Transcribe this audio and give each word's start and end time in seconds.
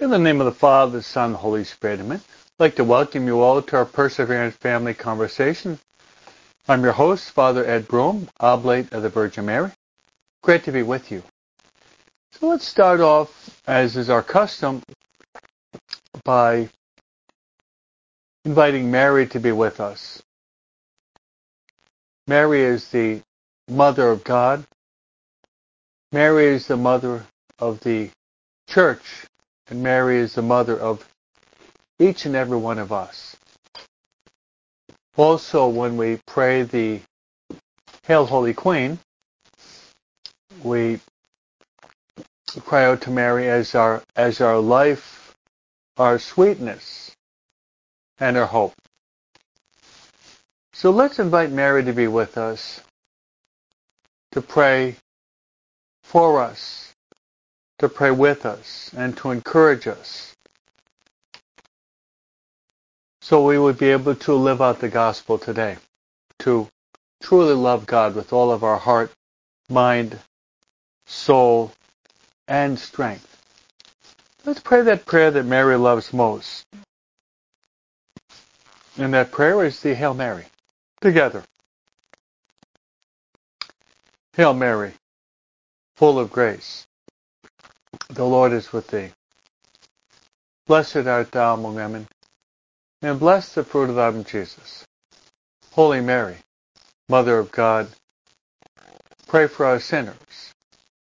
In 0.00 0.10
the 0.10 0.18
name 0.18 0.40
of 0.40 0.44
the 0.44 0.52
Father, 0.52 0.92
the 0.92 1.02
Son, 1.02 1.32
the 1.32 1.38
Holy 1.38 1.64
Spirit, 1.64 1.98
amen. 1.98 2.20
I'd 2.24 2.62
like 2.62 2.76
to 2.76 2.84
welcome 2.84 3.26
you 3.26 3.40
all 3.40 3.60
to 3.60 3.76
our 3.78 3.84
Perseverance 3.84 4.54
Family 4.54 4.94
Conversation. 4.94 5.76
I'm 6.68 6.84
your 6.84 6.92
host, 6.92 7.32
Father 7.32 7.66
Ed 7.66 7.88
Broom, 7.88 8.28
Oblate 8.38 8.92
of 8.92 9.02
the 9.02 9.08
Virgin 9.08 9.46
Mary. 9.46 9.72
Great 10.44 10.62
to 10.64 10.70
be 10.70 10.84
with 10.84 11.10
you. 11.10 11.24
So 12.30 12.46
let's 12.46 12.64
start 12.64 13.00
off, 13.00 13.60
as 13.66 13.96
is 13.96 14.08
our 14.08 14.22
custom, 14.22 14.84
by 16.22 16.68
inviting 18.44 18.92
Mary 18.92 19.26
to 19.26 19.40
be 19.40 19.50
with 19.50 19.80
us. 19.80 20.22
Mary 22.28 22.60
is 22.60 22.88
the 22.90 23.20
Mother 23.68 24.10
of 24.10 24.22
God. 24.22 24.64
Mary 26.12 26.46
is 26.46 26.68
the 26.68 26.76
Mother 26.76 27.26
of 27.58 27.80
the 27.80 28.10
Church 28.68 29.26
and 29.68 29.82
Mary 29.82 30.18
is 30.18 30.34
the 30.34 30.42
mother 30.42 30.78
of 30.78 31.06
each 31.98 32.26
and 32.26 32.34
every 32.34 32.56
one 32.56 32.78
of 32.78 32.92
us. 32.92 33.36
Also, 35.16 35.68
when 35.68 35.96
we 35.96 36.20
pray 36.26 36.62
the 36.62 37.00
Hail 38.04 38.24
Holy 38.24 38.54
Queen, 38.54 38.98
we 40.62 41.00
cry 42.60 42.84
out 42.84 43.02
to 43.02 43.10
Mary 43.10 43.48
as 43.48 43.74
our 43.74 44.02
as 44.16 44.40
our 44.40 44.58
life, 44.58 45.34
our 45.96 46.18
sweetness, 46.18 47.14
and 48.18 48.36
our 48.36 48.46
hope. 48.46 48.74
So 50.72 50.90
let's 50.90 51.18
invite 51.18 51.50
Mary 51.50 51.84
to 51.84 51.92
be 51.92 52.06
with 52.06 52.38
us, 52.38 52.80
to 54.32 54.40
pray 54.40 54.96
for 56.04 56.40
us, 56.40 56.87
to 57.78 57.88
pray 57.88 58.10
with 58.10 58.44
us 58.44 58.90
and 58.96 59.16
to 59.16 59.30
encourage 59.30 59.86
us 59.86 60.34
so 63.28 63.44
we 63.44 63.58
would 63.58 63.76
be 63.76 63.90
able 63.90 64.14
to 64.14 64.32
live 64.32 64.62
out 64.62 64.80
the 64.80 64.88
gospel 64.88 65.36
today, 65.36 65.76
to 66.38 66.66
truly 67.22 67.52
love 67.52 67.86
God 67.86 68.14
with 68.14 68.32
all 68.32 68.50
of 68.50 68.64
our 68.64 68.78
heart, 68.78 69.12
mind, 69.68 70.18
soul, 71.06 71.72
and 72.46 72.78
strength. 72.78 73.36
Let's 74.46 74.60
pray 74.60 74.80
that 74.80 75.04
prayer 75.04 75.30
that 75.30 75.44
Mary 75.44 75.76
loves 75.76 76.10
most. 76.12 76.64
And 78.96 79.12
that 79.12 79.30
prayer 79.30 79.62
is 79.64 79.78
the 79.80 79.94
Hail 79.94 80.14
Mary. 80.14 80.46
Together. 81.02 81.44
Hail 84.32 84.54
Mary, 84.54 84.94
full 85.96 86.18
of 86.18 86.32
grace. 86.32 86.87
The 88.08 88.24
Lord 88.24 88.52
is 88.52 88.72
with 88.72 88.88
thee. 88.88 89.12
Blessed 90.66 91.06
art 91.06 91.32
thou 91.32 91.54
among 91.54 91.74
women, 91.74 92.08
and 93.02 93.20
blessed 93.20 93.54
the 93.54 93.64
fruit 93.64 93.90
of 93.90 93.96
thy 93.96 94.08
womb, 94.08 94.24
Jesus. 94.24 94.84
Holy 95.72 96.00
Mary, 96.00 96.38
Mother 97.08 97.38
of 97.38 97.52
God, 97.52 97.88
pray 99.26 99.46
for 99.46 99.66
our 99.66 99.80
sinners, 99.80 100.52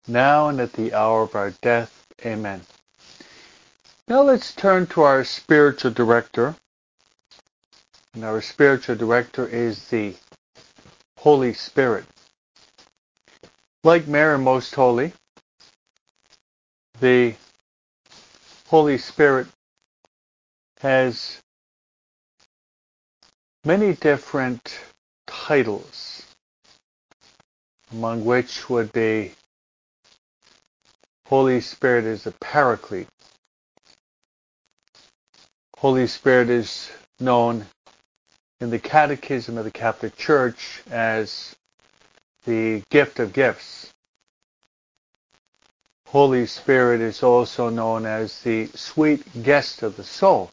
now 0.08 0.50
and 0.50 0.60
at 0.60 0.74
the 0.74 0.94
hour 0.94 1.24
of 1.24 1.36
our 1.36 1.52
death. 1.52 2.06
Amen. 2.26 2.62
Now 4.08 4.22
let's 4.22 4.54
turn 4.54 4.88
to 4.88 5.02
our 5.02 5.24
spiritual 5.24 5.92
director. 5.92 6.56
And 8.14 8.24
our 8.24 8.42
spiritual 8.42 8.96
director 8.96 9.46
is 9.48 9.90
the 9.90 10.16
Holy 11.20 11.54
Spirit. 11.54 12.06
Like 13.84 14.08
Mary 14.08 14.38
Most 14.38 14.74
Holy, 14.76 15.14
the 17.00 17.36
Holy 18.68 18.98
Spirit 18.98 19.48
has 20.82 21.40
many 23.66 23.94
different 23.94 24.80
titles, 25.28 26.24
among 27.92 28.26
which 28.26 28.70
would 28.70 28.92
be 28.94 29.34
Holy 31.28 31.62
Spirit 31.62 32.06
is 32.06 32.26
a 32.26 32.32
paraclete. 32.32 33.08
Holy 35.78 36.08
Spirit 36.08 36.50
is 36.50 36.90
known 37.20 37.66
in 38.62 38.70
the 38.70 38.80
Catechism 38.80 39.58
of 39.58 39.66
the 39.66 39.72
Catholic 39.72 40.16
Church 40.18 40.82
as 40.90 41.56
the 42.46 42.82
gift 42.90 43.20
of 43.20 43.34
gifts. 43.34 43.94
Holy 46.08 46.46
Spirit 46.46 47.02
is 47.02 47.22
also 47.22 47.70
known 47.70 48.06
as 48.06 48.42
the 48.42 48.68
sweet 48.68 49.44
guest 49.44 49.84
of 49.84 49.98
the 49.98 50.06
soul. 50.06 50.50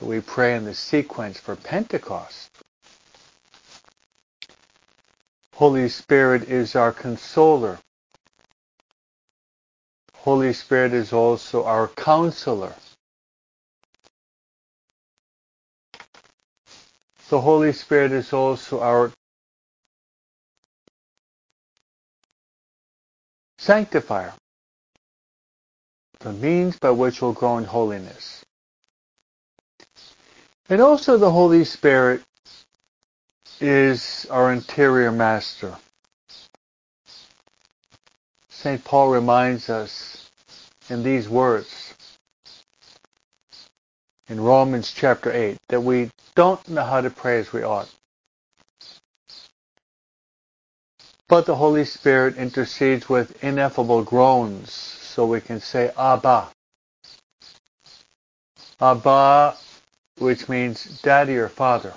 We 0.00 0.20
pray 0.20 0.56
in 0.56 0.64
the 0.64 0.74
sequence 0.74 1.38
for 1.38 1.54
Pentecost. 1.54 2.50
Holy 5.54 5.88
Spirit 5.88 6.48
is 6.48 6.74
our 6.74 6.90
consoler. 6.90 7.78
Holy 10.16 10.52
Spirit 10.52 10.92
is 10.92 11.12
also 11.12 11.64
our 11.64 11.86
counselor. 11.86 12.74
The 17.28 17.40
Holy 17.40 17.72
Spirit 17.72 18.10
is 18.10 18.32
also 18.32 18.80
our 18.80 19.12
sanctifier, 23.64 24.34
the 26.20 26.32
means 26.32 26.78
by 26.78 26.90
which 26.90 27.22
we'll 27.22 27.32
grow 27.32 27.56
in 27.56 27.64
holiness. 27.64 28.44
And 30.68 30.82
also 30.82 31.16
the 31.16 31.30
Holy 31.30 31.64
Spirit 31.64 32.20
is 33.60 34.26
our 34.30 34.52
interior 34.52 35.10
master. 35.10 35.74
St. 38.50 38.84
Paul 38.84 39.10
reminds 39.10 39.70
us 39.70 40.30
in 40.90 41.02
these 41.02 41.26
words 41.26 41.94
in 44.28 44.40
Romans 44.40 44.92
chapter 44.94 45.32
8 45.32 45.56
that 45.68 45.80
we 45.80 46.10
don't 46.34 46.68
know 46.68 46.84
how 46.84 47.00
to 47.00 47.08
pray 47.08 47.38
as 47.38 47.52
we 47.52 47.62
ought. 47.62 47.90
But 51.28 51.46
the 51.46 51.56
Holy 51.56 51.84
Spirit 51.84 52.36
intercedes 52.36 53.08
with 53.08 53.42
ineffable 53.42 54.02
groans 54.02 54.70
so 54.72 55.24
we 55.24 55.40
can 55.40 55.60
say 55.60 55.90
Abba. 55.96 56.48
Abba, 58.80 59.56
which 60.18 60.48
means 60.48 61.00
daddy 61.00 61.36
or 61.36 61.48
father. 61.48 61.94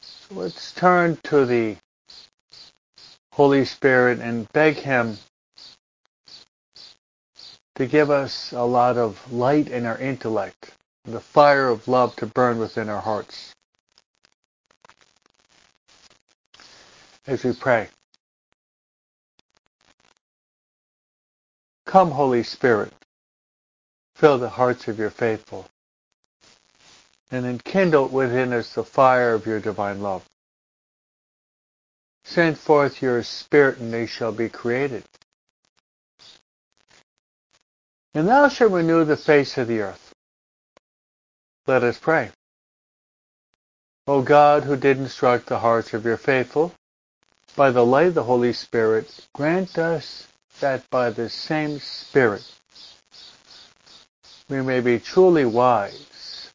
So 0.00 0.34
let's 0.34 0.72
turn 0.72 1.18
to 1.24 1.44
the 1.44 1.76
Holy 3.32 3.64
Spirit 3.64 4.20
and 4.20 4.50
beg 4.52 4.76
Him 4.76 5.18
to 7.74 7.86
give 7.86 8.10
us 8.10 8.52
a 8.52 8.62
lot 8.62 8.96
of 8.96 9.32
light 9.32 9.68
in 9.68 9.86
our 9.86 9.98
intellect, 9.98 10.72
the 11.04 11.20
fire 11.20 11.68
of 11.68 11.88
love 11.88 12.14
to 12.16 12.26
burn 12.26 12.58
within 12.58 12.88
our 12.88 13.00
hearts. 13.00 13.51
As 17.26 17.44
we 17.44 17.52
pray. 17.52 17.88
Come, 21.86 22.10
Holy 22.10 22.42
Spirit, 22.42 22.92
fill 24.14 24.38
the 24.38 24.48
hearts 24.48 24.88
of 24.88 24.98
your 24.98 25.10
faithful, 25.10 25.66
and 27.30 27.44
enkindle 27.44 28.08
within 28.08 28.52
us 28.52 28.74
the 28.74 28.84
fire 28.84 29.34
of 29.34 29.46
your 29.46 29.60
divine 29.60 30.00
love. 30.00 30.24
Send 32.24 32.58
forth 32.58 33.02
your 33.02 33.22
Spirit, 33.22 33.78
and 33.78 33.92
they 33.92 34.06
shall 34.06 34.32
be 34.32 34.48
created. 34.48 35.04
And 38.14 38.28
thou 38.28 38.48
shalt 38.48 38.72
renew 38.72 39.04
the 39.04 39.16
face 39.16 39.58
of 39.58 39.68
the 39.68 39.80
earth. 39.80 40.12
Let 41.66 41.82
us 41.82 41.98
pray. 41.98 42.30
O 44.06 44.22
God, 44.22 44.64
who 44.64 44.76
did 44.76 44.98
instruct 44.98 45.46
the 45.46 45.58
hearts 45.58 45.94
of 45.94 46.04
your 46.04 46.16
faithful, 46.16 46.72
by 47.56 47.70
the 47.70 47.84
light 47.84 48.08
of 48.08 48.14
the 48.14 48.24
Holy 48.24 48.52
Spirit, 48.52 49.26
grant 49.34 49.78
us 49.78 50.28
that 50.60 50.88
by 50.90 51.10
the 51.10 51.28
same 51.28 51.78
Spirit 51.80 52.44
we 54.48 54.62
may 54.62 54.80
be 54.80 54.98
truly 54.98 55.44
wise 55.44 56.52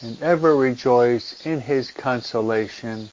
and 0.00 0.20
ever 0.22 0.56
rejoice 0.56 1.46
in 1.46 1.60
his 1.60 1.90
consolation 1.90 3.08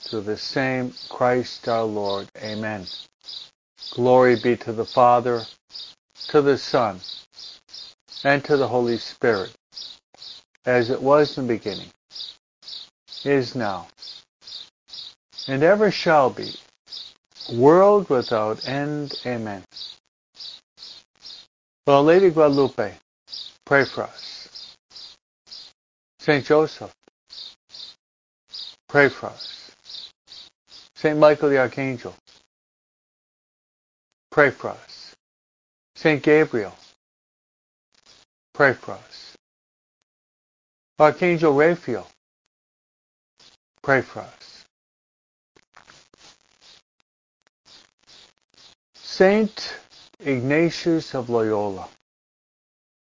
through 0.00 0.20
the 0.22 0.36
same 0.36 0.92
Christ 1.08 1.68
our 1.68 1.84
Lord. 1.84 2.28
Amen. 2.42 2.86
Glory 3.92 4.36
be 4.36 4.56
to 4.58 4.72
the 4.72 4.84
Father, 4.84 5.42
to 6.28 6.42
the 6.42 6.58
Son, 6.58 7.00
and 8.24 8.44
to 8.44 8.56
the 8.56 8.68
Holy 8.68 8.98
Spirit, 8.98 9.52
as 10.64 10.90
it 10.90 11.02
was 11.02 11.36
in 11.38 11.46
the 11.46 11.54
beginning, 11.54 11.90
is 13.24 13.54
now, 13.54 13.88
and 15.48 15.62
ever 15.62 15.90
shall 15.90 16.30
be, 16.30 16.54
world 17.52 18.08
without 18.08 18.66
end. 18.66 19.14
Amen. 19.26 19.64
Well, 21.86 22.04
Lady 22.04 22.30
Guadalupe, 22.30 22.94
pray 23.64 23.84
for 23.84 24.04
us. 24.04 24.76
Saint 26.20 26.44
Joseph, 26.44 26.94
pray 28.88 29.08
for 29.08 29.26
us. 29.26 29.72
Saint 30.94 31.18
Michael 31.18 31.48
the 31.48 31.58
Archangel, 31.58 32.14
pray 34.30 34.50
for 34.50 34.70
us. 34.70 35.16
Saint 35.96 36.22
Gabriel, 36.22 36.74
pray 38.54 38.74
for 38.74 38.92
us. 38.92 39.36
Archangel 41.00 41.52
Raphael, 41.52 42.06
pray 43.82 44.02
for 44.02 44.20
us. 44.20 44.51
Saint 49.12 49.76
Ignatius 50.20 51.14
of 51.14 51.28
Loyola, 51.28 51.86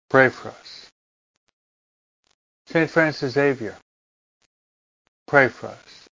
pray 0.09 0.29
for 0.29 0.49
us. 0.49 0.89
Saint 2.65 2.89
Francis 2.89 3.33
Xavier, 3.33 3.77
pray 5.27 5.49
for 5.49 5.67
us. 5.67 6.09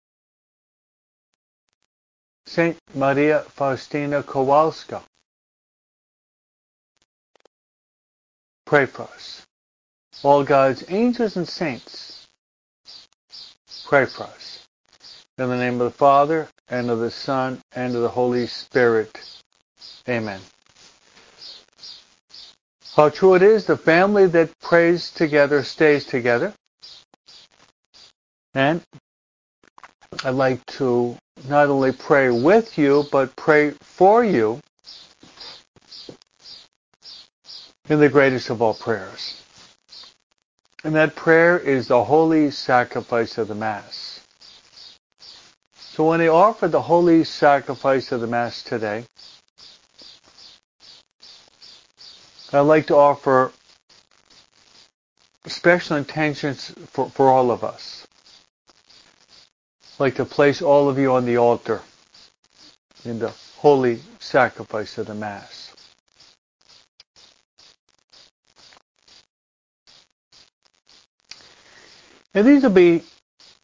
Saint 2.45 2.77
Maria 2.93 3.43
Faustina 3.43 4.21
Kowalska, 4.21 5.01
pray 8.65 8.85
for 8.87 9.03
us. 9.03 9.43
All 10.23 10.43
God's 10.43 10.83
angels 10.89 11.37
and 11.37 11.47
saints, 11.47 12.27
pray 13.85 14.05
for 14.05 14.23
us. 14.23 14.65
In 15.37 15.47
the 15.47 15.55
name 15.55 15.79
of 15.79 15.89
the 15.93 15.97
Father, 15.97 16.49
and 16.67 16.89
of 16.89 16.99
the 16.99 17.11
Son, 17.11 17.61
and 17.71 17.95
of 17.95 18.01
the 18.01 18.09
Holy 18.09 18.45
Spirit. 18.45 19.17
Amen. 20.07 20.41
How 22.95 23.09
true 23.09 23.33
it 23.35 23.41
is, 23.41 23.65
the 23.65 23.77
family 23.77 24.27
that 24.27 24.57
prays 24.61 25.11
together 25.11 25.63
stays 25.63 26.05
together. 26.05 26.53
And 28.53 28.81
I'd 30.23 30.29
like 30.29 30.65
to 30.77 31.17
not 31.49 31.69
only 31.69 31.91
pray 31.91 32.29
with 32.29 32.77
you, 32.77 33.05
but 33.11 33.35
pray 33.35 33.71
for 33.81 34.23
you 34.23 34.61
in 37.89 37.99
the 37.99 38.09
greatest 38.09 38.49
of 38.49 38.61
all 38.61 38.73
prayers. 38.73 39.41
And 40.83 40.95
that 40.95 41.15
prayer 41.15 41.57
is 41.57 41.87
the 41.87 42.03
holy 42.03 42.51
sacrifice 42.51 43.37
of 43.37 43.47
the 43.47 43.55
Mass. 43.55 44.21
So 45.75 46.09
when 46.09 46.21
I 46.21 46.27
offer 46.27 46.67
the 46.67 46.81
holy 46.81 47.23
sacrifice 47.23 48.11
of 48.11 48.21
the 48.21 48.27
Mass 48.27 48.63
today, 48.63 49.05
I'd 52.53 52.61
like 52.61 52.87
to 52.87 52.95
offer 52.95 53.51
special 55.47 55.97
intentions 55.97 56.73
for, 56.87 57.09
for 57.09 57.29
all 57.29 57.51
of 57.51 57.63
us. 57.63 58.07
I'd 59.93 59.99
like 59.99 60.15
to 60.15 60.25
place 60.25 60.61
all 60.61 60.89
of 60.89 60.97
you 60.97 61.13
on 61.13 61.25
the 61.25 61.37
altar 61.37 61.81
in 63.03 63.19
the 63.19 63.33
holy 63.57 63.99
sacrifice 64.19 64.97
of 64.97 65.07
the 65.07 65.15
Mass. 65.15 65.73
And 72.33 72.45
these 72.45 72.63
will 72.63 72.69
be 72.69 73.03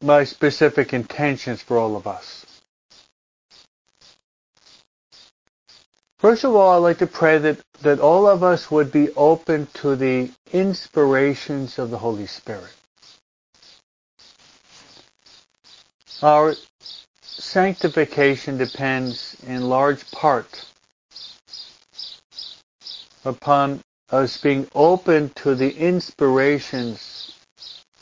my 0.02 0.24
specific 0.24 0.92
intentions 0.92 1.60
for 1.62 1.78
all 1.78 1.96
of 1.96 2.06
us. 2.06 2.46
First 6.22 6.44
of 6.44 6.54
all, 6.54 6.76
I'd 6.76 6.88
like 6.88 6.98
to 6.98 7.08
pray 7.08 7.38
that, 7.38 7.58
that 7.80 7.98
all 7.98 8.28
of 8.28 8.44
us 8.44 8.70
would 8.70 8.92
be 8.92 9.10
open 9.14 9.66
to 9.74 9.96
the 9.96 10.30
inspirations 10.52 11.80
of 11.80 11.90
the 11.90 11.98
Holy 11.98 12.28
Spirit. 12.28 12.72
Our 16.22 16.54
sanctification 17.22 18.56
depends 18.56 19.36
in 19.48 19.68
large 19.68 20.08
part 20.12 20.64
upon 23.24 23.80
us 24.08 24.40
being 24.40 24.68
open 24.76 25.30
to 25.30 25.56
the 25.56 25.76
inspirations 25.76 27.34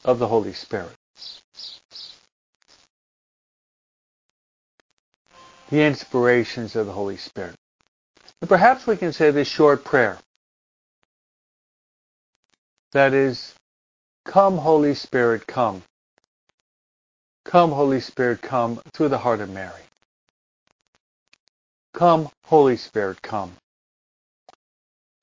of 0.04 0.18
the 0.18 0.28
Holy 0.28 0.52
Spirit. 0.52 0.92
The 5.70 5.80
inspirations 5.80 6.76
of 6.76 6.84
the 6.84 6.92
Holy 6.92 7.16
Spirit. 7.16 7.54
And 8.40 8.48
perhaps 8.48 8.86
we 8.86 8.96
can 8.96 9.12
say 9.12 9.30
this 9.30 9.48
short 9.48 9.84
prayer. 9.84 10.18
That 12.92 13.14
is, 13.14 13.54
come 14.24 14.58
Holy 14.58 14.94
Spirit, 14.94 15.46
come. 15.46 15.82
Come 17.44 17.70
Holy 17.72 18.00
Spirit, 18.00 18.42
come 18.42 18.80
through 18.94 19.08
the 19.08 19.18
heart 19.18 19.40
of 19.40 19.50
Mary. 19.50 19.82
Come 21.94 22.28
Holy 22.46 22.76
Spirit, 22.76 23.22
come. 23.22 23.52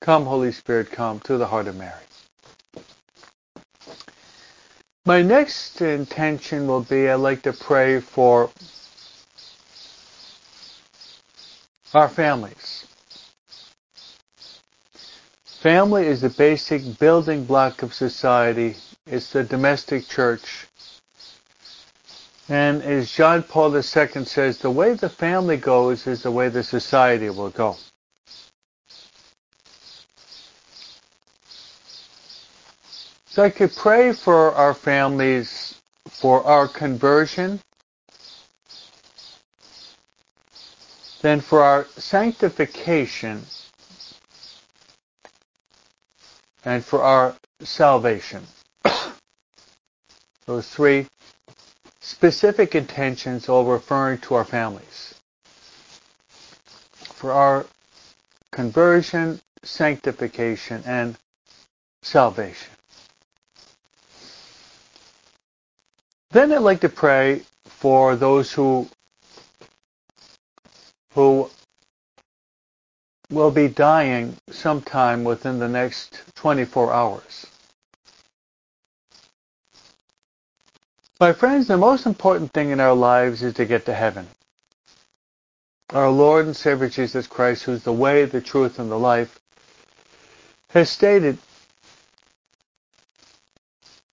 Come 0.00 0.26
Holy 0.26 0.52
Spirit, 0.52 0.90
come 0.90 1.20
through 1.20 1.38
the 1.38 1.46
heart 1.46 1.66
of 1.66 1.76
Mary. 1.76 2.04
My 5.06 5.22
next 5.22 5.80
intention 5.80 6.66
will 6.66 6.82
be 6.82 7.08
I'd 7.08 7.14
like 7.16 7.42
to 7.42 7.52
pray 7.54 8.00
for 8.00 8.50
our 11.94 12.08
families. 12.08 12.87
Family 15.60 16.06
is 16.06 16.20
the 16.20 16.30
basic 16.30 17.00
building 17.00 17.44
block 17.44 17.82
of 17.82 17.92
society. 17.92 18.76
It's 19.06 19.32
the 19.32 19.42
domestic 19.42 20.06
church. 20.06 20.68
And 22.48 22.80
as 22.80 23.10
John 23.10 23.42
Paul 23.42 23.74
II 23.74 23.82
says, 23.82 24.58
the 24.58 24.70
way 24.70 24.94
the 24.94 25.08
family 25.08 25.56
goes 25.56 26.06
is 26.06 26.22
the 26.22 26.30
way 26.30 26.48
the 26.48 26.62
society 26.62 27.28
will 27.28 27.50
go. 27.50 27.76
So 33.26 33.42
I 33.42 33.50
could 33.50 33.74
pray 33.74 34.12
for 34.12 34.54
our 34.54 34.74
families, 34.74 35.74
for 36.06 36.44
our 36.44 36.68
conversion, 36.68 37.60
then 41.20 41.40
for 41.40 41.64
our 41.64 41.84
sanctification, 41.96 43.44
and 46.64 46.84
for 46.84 47.02
our 47.02 47.34
salvation. 47.60 48.42
Those 50.46 50.68
three 50.68 51.06
specific 52.00 52.74
intentions 52.74 53.48
all 53.48 53.64
referring 53.64 54.18
to 54.18 54.34
our 54.34 54.44
families. 54.44 55.14
For 57.14 57.32
our 57.32 57.66
conversion, 58.52 59.40
sanctification, 59.62 60.82
and 60.86 61.16
salvation. 62.02 62.70
Then 66.30 66.52
I'd 66.52 66.58
like 66.58 66.80
to 66.80 66.88
pray 66.88 67.42
for 67.64 68.16
those 68.16 68.52
who 68.52 68.88
will 73.38 73.50
be 73.52 73.68
dying 73.68 74.36
sometime 74.50 75.22
within 75.22 75.60
the 75.60 75.68
next 75.68 76.20
24 76.34 76.92
hours. 76.92 77.46
My 81.20 81.32
friends, 81.32 81.68
the 81.68 81.76
most 81.76 82.04
important 82.04 82.52
thing 82.52 82.70
in 82.70 82.80
our 82.80 82.94
lives 82.94 83.44
is 83.44 83.54
to 83.54 83.64
get 83.64 83.86
to 83.86 83.94
heaven. 83.94 84.26
Our 85.90 86.10
Lord 86.10 86.46
and 86.46 86.56
Savior 86.56 86.88
Jesus 86.88 87.28
Christ, 87.28 87.62
who's 87.62 87.84
the 87.84 87.92
way, 87.92 88.24
the 88.24 88.40
truth, 88.40 88.80
and 88.80 88.90
the 88.90 88.98
life, 88.98 89.38
has 90.70 90.90
stated, 90.90 91.38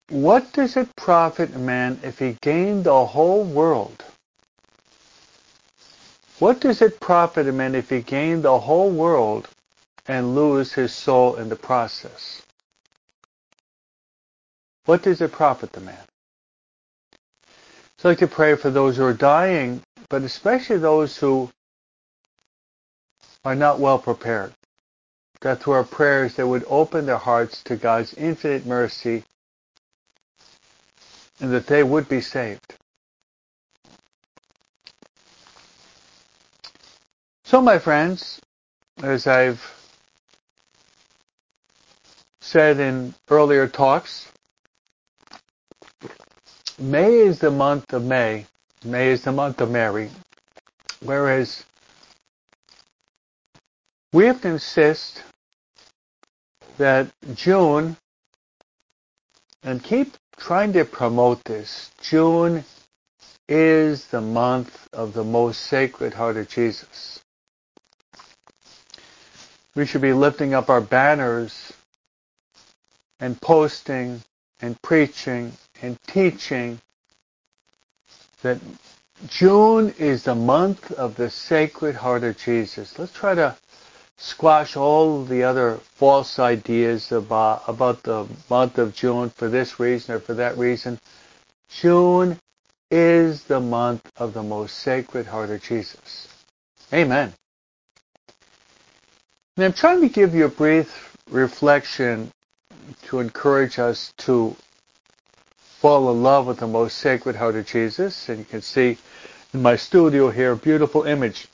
What 0.10 0.54
does 0.54 0.78
it 0.78 0.96
profit 0.96 1.56
a 1.56 1.60
man 1.60 2.00
if 2.04 2.20
he 2.20 2.38
gain 2.42 2.84
the 2.84 3.06
whole 3.08 3.44
world 3.44 4.05
what 6.40 6.60
does 6.60 6.82
it 6.82 7.00
profit 7.00 7.48
a 7.48 7.52
man 7.52 7.76
if 7.76 7.90
he 7.90 8.02
gain 8.02 8.42
the 8.42 8.60
whole 8.60 8.92
world 8.92 9.48
and 10.08 10.36
lose 10.36 10.74
his 10.74 10.94
soul 10.94 11.36
in 11.36 11.50
the 11.50 11.56
process? 11.56 12.42
What 14.86 15.02
does 15.02 15.22
it 15.22 15.32
profit 15.32 15.72
the 15.72 15.82
man? 15.82 16.06
So 17.98 18.10
I 18.10 18.12
like 18.12 18.20
to 18.20 18.28
pray 18.28 18.56
for 18.56 18.70
those 18.70 18.98
who 18.98 19.06
are 19.06 19.14
dying, 19.14 19.82
but 20.10 20.22
especially 20.22 20.78
those 20.78 21.18
who 21.18 21.50
are 23.44 23.56
not 23.56 23.80
well 23.80 24.00
prepared. 24.00 24.54
That 25.42 25.62
through 25.62 25.74
our 25.74 25.84
prayers 25.84 26.36
they 26.36 26.44
would 26.44 26.66
open 26.68 27.06
their 27.06 27.18
hearts 27.18 27.64
to 27.64 27.76
God's 27.76 28.14
infinite 28.16 28.66
mercy 28.66 29.24
and 31.40 31.52
that 31.52 31.68
they 31.68 31.84
would 31.84 32.10
be 32.10 32.22
saved. 32.22 32.76
So, 37.48 37.62
my 37.62 37.78
friends, 37.78 38.42
as 39.04 39.28
I've 39.28 39.62
said 42.42 42.80
in 42.80 43.14
earlier 43.30 43.68
talks, 43.68 44.32
May 46.80 47.14
is 47.14 47.38
the 47.38 47.52
month 47.52 47.94
of 47.94 48.04
May. 48.04 48.48
May 48.84 49.10
is 49.10 49.22
the 49.22 49.32
month 49.32 49.62
of 49.62 49.70
Mary. 49.70 50.10
Whereas 51.02 51.64
we 54.12 54.26
have 54.26 54.42
to 54.42 54.48
insist 54.48 55.22
that 56.80 57.12
June, 57.36 57.96
and 59.64 59.84
keep 59.84 60.18
trying 60.38 60.74
to 60.74 60.84
promote 60.84 61.44
this, 61.44 61.92
June 62.02 62.66
is 63.48 64.08
the 64.08 64.22
month 64.22 64.90
of 64.94 65.14
the 65.14 65.24
most 65.24 65.62
sacred 65.62 66.16
heart 66.16 66.38
of 66.38 66.50
Jesus. 66.50 67.22
We 69.76 69.86
should 69.86 70.02
be 70.02 70.14
lifting 70.14 70.54
up 70.54 70.70
our 70.70 70.82
banners 70.82 71.74
and 73.20 73.40
posting 73.42 74.22
and 74.62 74.82
preaching 74.82 75.52
and 75.82 75.98
teaching 76.08 76.80
that 78.42 78.60
June 79.28 79.94
is 79.98 80.24
the 80.24 80.36
month 80.36 80.92
of 80.92 81.16
the 81.16 81.30
Sacred 81.30 81.96
Heart 81.96 82.24
of 82.24 82.38
Jesus. 82.38 82.98
Let's 82.98 83.14
try 83.14 83.36
to 83.36 83.56
squash 84.18 84.78
all 84.78 85.26
the 85.26 85.44
other 85.44 85.78
false 85.96 86.40
ideas 86.40 87.12
about, 87.12 87.64
about 87.68 88.04
the 88.04 88.28
month 88.50 88.78
of 88.78 88.96
June 88.96 89.30
for 89.30 89.50
this 89.50 89.80
reason 89.80 90.16
or 90.16 90.20
for 90.20 90.36
that 90.36 90.58
reason. 90.58 91.00
June 91.70 92.40
is 92.92 93.44
the 93.44 93.60
month 93.60 94.10
of 94.18 94.34
the 94.34 94.44
most 94.44 94.78
Sacred 94.78 95.26
Heart 95.26 95.50
of 95.50 95.62
Jesus. 95.64 96.28
Amen. 96.94 97.34
And 99.58 99.64
I'm 99.64 99.74
trying 99.74 100.02
to 100.02 100.10
give 100.10 100.36
you 100.36 100.46
a 100.46 100.50
brief 100.50 101.16
reflection 101.30 102.30
to 103.04 103.22
encourage 103.22 103.80
us 103.80 104.14
to 104.18 104.54
fall 105.60 106.12
in 106.12 106.24
love 106.24 106.48
with 106.48 106.58
the 106.60 106.68
most 106.68 106.98
sacred 106.98 107.38
heart 107.38 107.56
of 107.56 107.66
Jesus. 107.66 108.28
And 108.28 108.40
you 108.40 108.46
can 108.46 108.62
see 108.62 108.98
in 109.54 109.62
my 109.62 109.78
studio 109.78 110.30
here 110.30 110.52
a 110.52 110.58
beautiful 110.58 111.04
image 111.04 111.48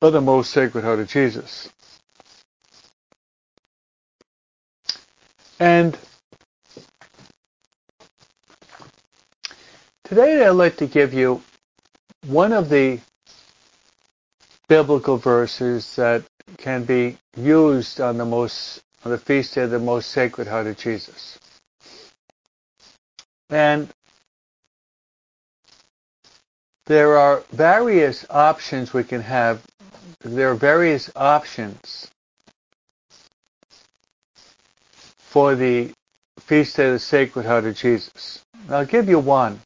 of 0.00 0.14
the 0.14 0.22
most 0.22 0.50
sacred 0.50 0.82
heart 0.82 0.98
of 0.98 1.08
Jesus. 1.08 1.68
And 5.60 5.98
today 10.04 10.46
I'd 10.46 10.50
like 10.50 10.76
to 10.78 10.86
give 10.86 11.12
you 11.12 11.42
one 12.26 12.54
of 12.54 12.70
the 12.70 13.00
biblical 14.68 15.18
verses 15.18 15.96
that 15.96 16.22
can 16.56 16.84
be 16.84 17.18
used 17.36 18.00
on 18.00 18.16
the 18.16 18.24
most 18.24 18.82
on 19.04 19.12
the 19.12 19.18
feast 19.18 19.54
day 19.54 19.62
of 19.62 19.70
the 19.70 19.78
most 19.78 20.10
sacred 20.10 20.48
heart 20.48 20.66
of 20.66 20.76
Jesus. 20.76 21.38
And 23.50 23.88
there 26.86 27.16
are 27.18 27.42
various 27.52 28.24
options 28.30 28.92
we 28.92 29.04
can 29.04 29.20
have. 29.20 29.62
There 30.20 30.50
are 30.50 30.54
various 30.54 31.10
options 31.14 32.10
for 35.18 35.54
the 35.54 35.92
Feast 36.40 36.76
Day 36.76 36.86
of 36.86 36.92
the 36.94 36.98
Sacred 36.98 37.44
Heart 37.44 37.66
of 37.66 37.76
Jesus. 37.76 38.42
I'll 38.70 38.86
give 38.86 39.08
you 39.08 39.18
one. 39.18 39.60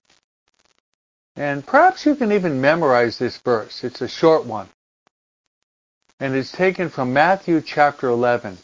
And 1.37 1.65
perhaps 1.65 2.05
you 2.05 2.15
can 2.15 2.33
even 2.33 2.61
memorize 2.61 3.19
this 3.19 3.39
verse. 3.39 3.85
It's 3.85 4.03
a 4.03 4.09
short 4.09 4.45
one. 4.45 4.69
And 6.23 6.37
it's 6.37 6.53
taken 6.53 6.89
from 6.89 7.13
Matthew 7.13 7.61
chapter 7.61 8.07
11. 8.07 8.57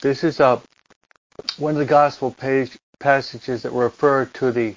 This 0.00 0.24
is 0.24 0.40
a, 0.40 0.62
one 1.58 1.72
of 1.72 1.78
the 1.80 1.84
gospel 1.84 2.30
page, 2.30 2.78
passages 2.98 3.60
that 3.64 3.72
refer 3.72 4.24
to 4.24 4.52
the 4.52 4.74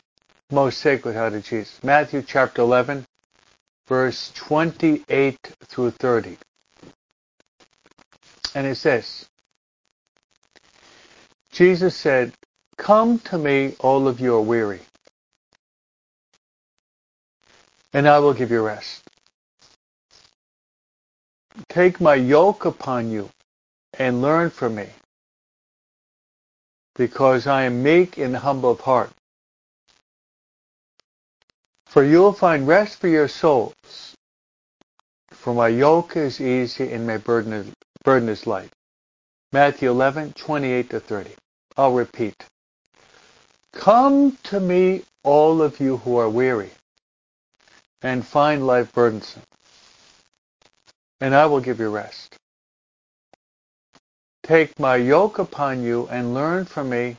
most 0.52 0.80
sacred 0.80 1.16
heart 1.16 1.32
of 1.32 1.46
Jesus. 1.46 1.82
Matthew 1.82 2.22
chapter 2.22 2.64
11, 2.64 3.06
verse 3.88 4.34
28 4.36 5.38
through 5.68 5.92
30. 5.92 6.38
And 8.56 8.68
it 8.68 8.76
says, 8.76 9.26
Jesus 11.54 11.96
said, 11.96 12.34
Come 12.78 13.20
to 13.20 13.38
me, 13.38 13.76
all 13.80 14.10
of 14.10 14.20
you 14.20 14.36
are 14.36 14.42
weary, 14.42 14.82
and 17.94 18.06
I 18.06 18.20
will 18.20 18.34
give 18.34 18.52
you 18.52 18.66
rest. 18.66 19.09
Take 21.68 22.00
my 22.00 22.16
yoke 22.16 22.66
upon 22.66 23.12
you 23.12 23.30
and 23.98 24.22
learn 24.22 24.50
from 24.50 24.76
me, 24.76 24.90
because 26.96 27.48
I 27.48 27.64
am 27.64 27.84
meek 27.84 28.18
and 28.18 28.36
humble 28.36 28.72
of 28.72 28.82
heart. 28.82 29.12
For 31.88 32.04
you 32.04 32.20
will 32.20 32.34
find 32.34 32.68
rest 32.68 33.00
for 33.00 33.08
your 33.08 33.28
souls. 33.28 34.16
For 35.32 35.54
my 35.54 35.70
yoke 35.70 36.16
is 36.18 36.40
easy 36.40 36.92
and 36.92 37.08
my 37.08 37.18
burden 37.18 37.54
is, 37.54 37.68
burden 38.04 38.30
is 38.30 38.46
light. 38.46 38.70
Matthew 39.52 39.90
11, 39.90 40.34
28 40.34 40.90
to 40.92 41.00
30. 41.00 41.32
I'll 41.78 41.94
repeat. 41.94 42.46
Come 43.74 44.38
to 44.44 44.60
me, 44.60 45.04
all 45.24 45.62
of 45.62 45.80
you 45.80 45.98
who 45.98 46.18
are 46.18 46.30
weary, 46.30 46.70
and 48.02 48.26
find 48.26 48.68
life 48.68 48.94
burdensome, 48.94 49.44
and 51.22 51.36
I 51.36 51.46
will 51.46 51.60
give 51.60 51.80
you 51.80 51.90
rest. 51.90 52.36
Take 54.44 54.80
my 54.80 54.96
yoke 54.96 55.38
upon 55.40 55.84
you 55.84 56.08
and 56.10 56.34
learn 56.34 56.66
from 56.66 56.90
me, 56.90 57.18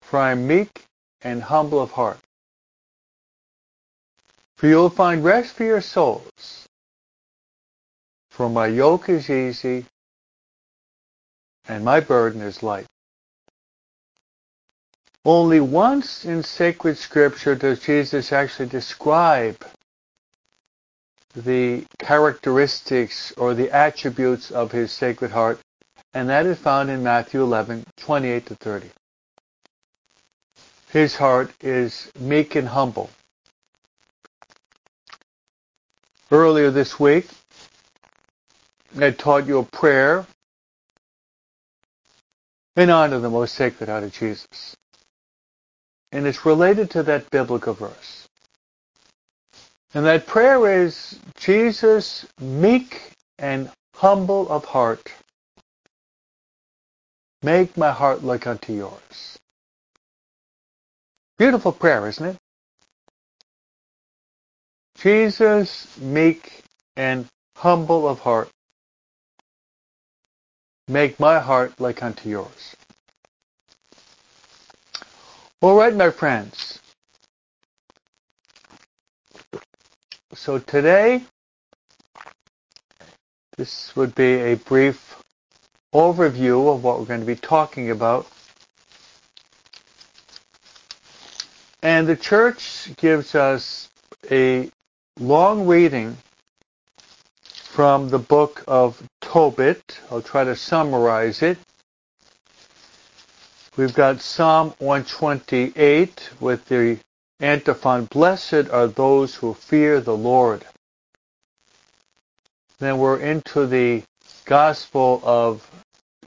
for 0.00 0.18
I 0.18 0.32
am 0.32 0.46
meek 0.46 0.84
and 1.20 1.42
humble 1.42 1.80
of 1.80 1.92
heart. 1.92 2.18
For 4.56 4.66
you 4.68 4.76
will 4.76 4.90
find 4.90 5.24
rest 5.24 5.54
for 5.54 5.64
your 5.64 5.80
souls. 5.80 6.66
For 8.30 8.48
my 8.48 8.66
yoke 8.66 9.08
is 9.08 9.28
easy 9.28 9.84
and 11.68 11.84
my 11.84 12.00
burden 12.00 12.40
is 12.40 12.62
light. 12.62 12.86
Only 15.24 15.60
once 15.60 16.24
in 16.24 16.42
sacred 16.42 16.98
scripture 16.98 17.54
does 17.54 17.80
Jesus 17.80 18.32
actually 18.32 18.68
describe 18.68 19.64
the 21.34 21.84
characteristics 21.98 23.32
or 23.36 23.54
the 23.54 23.70
attributes 23.70 24.50
of 24.50 24.72
his 24.72 24.92
sacred 24.92 25.30
heart, 25.30 25.60
and 26.14 26.28
that 26.28 26.46
is 26.46 26.58
found 26.58 26.90
in 26.90 27.02
Matthew 27.02 27.42
11, 27.42 27.84
28 27.96 28.46
to 28.46 28.54
30. 28.56 28.90
His 30.90 31.16
heart 31.16 31.50
is 31.62 32.10
meek 32.20 32.54
and 32.54 32.68
humble. 32.68 33.08
Earlier 36.30 36.70
this 36.70 37.00
week, 37.00 37.26
I 38.98 39.10
taught 39.10 39.46
you 39.46 39.58
a 39.58 39.64
prayer 39.64 40.26
in 42.76 42.90
honor 42.90 43.16
of 43.16 43.22
the 43.22 43.30
most 43.30 43.54
sacred 43.54 43.88
heart 43.88 44.04
of 44.04 44.12
Jesus. 44.12 44.76
And 46.10 46.26
it's 46.26 46.44
related 46.44 46.90
to 46.90 47.02
that 47.04 47.30
biblical 47.30 47.74
verse. 47.74 48.21
And 49.94 50.06
that 50.06 50.26
prayer 50.26 50.84
is, 50.84 51.18
Jesus, 51.36 52.26
meek 52.40 53.12
and 53.38 53.70
humble 53.94 54.48
of 54.48 54.64
heart, 54.64 55.12
make 57.42 57.76
my 57.76 57.90
heart 57.90 58.24
like 58.24 58.46
unto 58.46 58.72
yours. 58.72 59.38
Beautiful 61.38 61.72
prayer, 61.72 62.06
isn't 62.08 62.24
it? 62.24 62.36
Jesus, 64.98 65.86
meek 65.98 66.62
and 66.96 67.26
humble 67.56 68.08
of 68.08 68.20
heart, 68.20 68.48
make 70.88 71.20
my 71.20 71.38
heart 71.38 71.78
like 71.80 72.02
unto 72.02 72.28
yours. 72.28 72.76
All 75.60 75.76
right, 75.76 75.94
my 75.94 76.10
friends. 76.10 76.81
So 80.34 80.58
today, 80.58 81.22
this 83.58 83.94
would 83.94 84.14
be 84.14 84.32
a 84.32 84.54
brief 84.54 85.22
overview 85.94 86.74
of 86.74 86.82
what 86.82 86.98
we're 86.98 87.04
going 87.04 87.20
to 87.20 87.26
be 87.26 87.36
talking 87.36 87.90
about. 87.90 88.26
And 91.82 92.06
the 92.06 92.16
church 92.16 92.96
gives 92.96 93.34
us 93.34 93.90
a 94.30 94.70
long 95.20 95.66
reading 95.66 96.16
from 97.44 98.08
the 98.08 98.18
book 98.18 98.64
of 98.66 99.02
Tobit. 99.20 99.98
I'll 100.10 100.22
try 100.22 100.44
to 100.44 100.56
summarize 100.56 101.42
it. 101.42 101.58
We've 103.76 103.94
got 103.94 104.22
Psalm 104.22 104.72
128 104.78 106.30
with 106.40 106.64
the 106.66 106.98
antiphon, 107.42 108.04
blessed 108.06 108.70
are 108.70 108.86
those 108.86 109.34
who 109.34 109.52
fear 109.52 110.00
the 110.00 110.16
Lord. 110.16 110.64
Then 112.78 112.98
we're 112.98 113.18
into 113.18 113.66
the 113.66 114.04
Gospel 114.44 115.20
of 115.24 115.68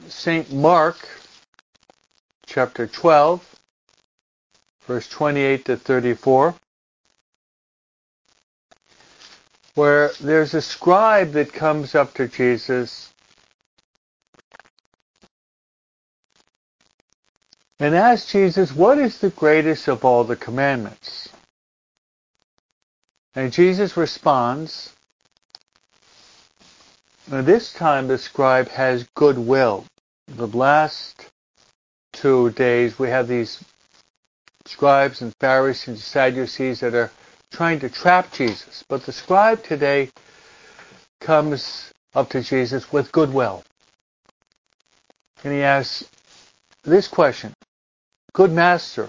St. 0.07 0.51
Mark, 0.51 1.07
chapter 2.45 2.85
12, 2.85 3.55
verse 4.85 5.09
28 5.09 5.65
to 5.65 5.77
34, 5.77 6.55
where 9.73 10.11
there's 10.19 10.53
a 10.53 10.61
scribe 10.61 11.31
that 11.31 11.51
comes 11.51 11.95
up 11.95 12.13
to 12.15 12.27
Jesus 12.27 13.11
and 17.79 17.95
asks 17.95 18.31
Jesus, 18.31 18.73
What 18.73 18.97
is 18.97 19.19
the 19.19 19.29
greatest 19.29 19.87
of 19.87 20.05
all 20.05 20.23
the 20.23 20.35
commandments? 20.35 21.29
And 23.35 23.51
Jesus 23.51 23.97
responds, 23.97 24.93
this 27.27 27.73
time 27.73 28.07
the 28.07 28.17
scribe 28.17 28.69
has 28.69 29.07
goodwill. 29.15 29.85
The 30.27 30.47
last 30.47 31.29
two 32.13 32.51
days 32.51 32.99
we 32.99 33.09
have 33.09 33.27
these 33.27 33.63
scribes 34.65 35.21
and 35.21 35.33
Pharisees 35.39 35.87
and 35.87 35.97
Sadducees 35.97 36.79
that 36.81 36.93
are 36.93 37.11
trying 37.51 37.79
to 37.79 37.89
trap 37.89 38.31
Jesus. 38.31 38.83
But 38.87 39.05
the 39.05 39.11
scribe 39.11 39.63
today 39.63 40.11
comes 41.19 41.91
up 42.13 42.29
to 42.29 42.41
Jesus 42.41 42.91
with 42.91 43.11
goodwill. 43.11 43.63
And 45.43 45.53
he 45.53 45.61
asks 45.61 46.07
this 46.83 47.07
question 47.07 47.53
Good 48.35 48.51
master, 48.51 49.07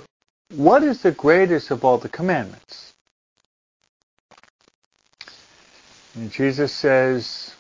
what 0.55 0.85
is 0.85 1.03
the 1.03 1.11
greatest 1.11 1.73
of 1.73 1.85
all 1.85 1.99
the 1.99 2.09
commandments? 2.09 2.95
And 6.15 6.31
Jesus 6.31 6.73
says, 6.73 7.53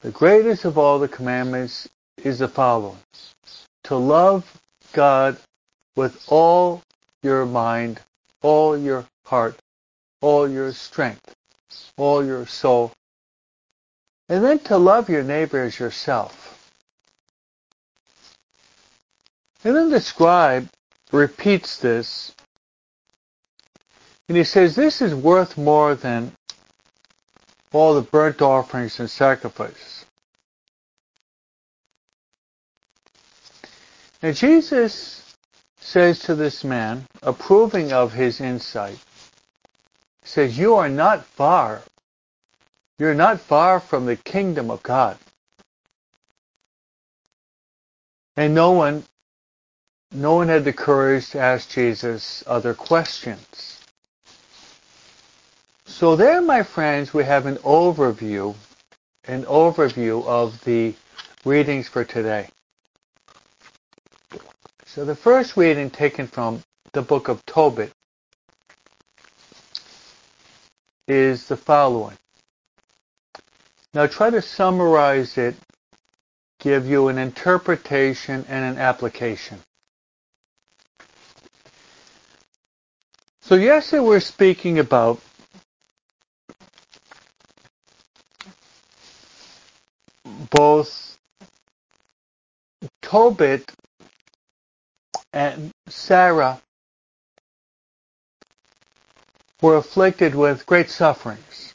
the 0.00 0.10
greatest 0.10 0.64
of 0.64 0.78
all 0.78 0.98
the 0.98 1.08
commandments 1.08 1.90
is 2.24 2.38
the 2.38 2.48
following. 2.48 2.96
To 3.84 3.96
love 3.96 4.50
God 4.94 5.36
with 5.94 6.24
all 6.28 6.80
your 7.22 7.44
mind, 7.44 8.00
all 8.40 8.74
your 8.74 9.04
heart, 9.26 9.58
all 10.22 10.48
your 10.48 10.72
strength, 10.72 11.34
all 11.98 12.24
your 12.24 12.46
soul, 12.46 12.92
and 14.30 14.42
then 14.42 14.58
to 14.60 14.78
love 14.78 15.10
your 15.10 15.22
neighbor 15.22 15.60
as 15.60 15.78
yourself. 15.78 16.41
And 19.64 19.76
then 19.76 19.90
the 19.90 20.00
scribe 20.00 20.68
repeats 21.12 21.78
this, 21.78 22.34
and 24.28 24.36
he 24.36 24.44
says, 24.44 24.74
This 24.74 25.00
is 25.00 25.14
worth 25.14 25.56
more 25.56 25.94
than 25.94 26.32
all 27.72 27.94
the 27.94 28.02
burnt 28.02 28.42
offerings 28.42 28.98
and 28.98 29.10
sacrifices. 29.10 30.04
And 34.20 34.36
Jesus 34.36 35.34
says 35.80 36.20
to 36.20 36.34
this 36.34 36.64
man, 36.64 37.06
approving 37.22 37.92
of 37.92 38.12
his 38.12 38.40
insight, 38.40 38.98
says, 40.22 40.58
You 40.58 40.76
are 40.76 40.88
not 40.88 41.24
far. 41.24 41.82
You're 42.98 43.14
not 43.14 43.40
far 43.40 43.80
from 43.80 44.06
the 44.06 44.16
kingdom 44.16 44.70
of 44.70 44.82
God. 44.82 45.18
And 48.36 48.54
no 48.54 48.72
one 48.72 49.04
no 50.12 50.34
one 50.34 50.48
had 50.48 50.64
the 50.64 50.72
courage 50.72 51.30
to 51.30 51.40
ask 51.40 51.70
Jesus 51.70 52.44
other 52.46 52.74
questions. 52.74 53.78
So 55.86 56.16
there, 56.16 56.42
my 56.42 56.62
friends, 56.62 57.14
we 57.14 57.24
have 57.24 57.46
an 57.46 57.56
overview, 57.56 58.54
an 59.24 59.44
overview 59.44 60.24
of 60.26 60.62
the 60.64 60.94
readings 61.44 61.88
for 61.88 62.04
today. 62.04 62.48
So 64.86 65.04
the 65.04 65.16
first 65.16 65.56
reading 65.56 65.90
taken 65.90 66.26
from 66.26 66.62
the 66.92 67.02
book 67.02 67.28
of 67.28 67.44
Tobit 67.46 67.92
is 71.08 71.46
the 71.48 71.56
following. 71.56 72.18
Now 73.94 74.06
try 74.06 74.30
to 74.30 74.42
summarize 74.42 75.38
it, 75.38 75.54
give 76.60 76.86
you 76.86 77.08
an 77.08 77.18
interpretation 77.18 78.44
and 78.48 78.76
an 78.76 78.78
application. 78.78 79.58
So 83.52 83.58
yesterday 83.58 84.00
we're 84.00 84.20
speaking 84.20 84.78
about 84.78 85.20
both 90.48 91.18
Tobit 93.02 93.70
and 95.34 95.70
Sarah 95.86 96.62
were 99.60 99.76
afflicted 99.76 100.34
with 100.34 100.64
great 100.64 100.88
sufferings. 100.88 101.74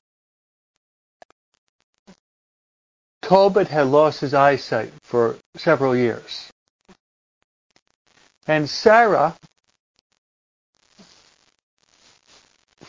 Tobit 3.22 3.68
had 3.68 3.86
lost 3.86 4.22
his 4.22 4.34
eyesight 4.34 4.94
for 5.04 5.38
several 5.56 5.96
years. 5.96 6.52
And 8.48 8.68
Sarah, 8.68 9.36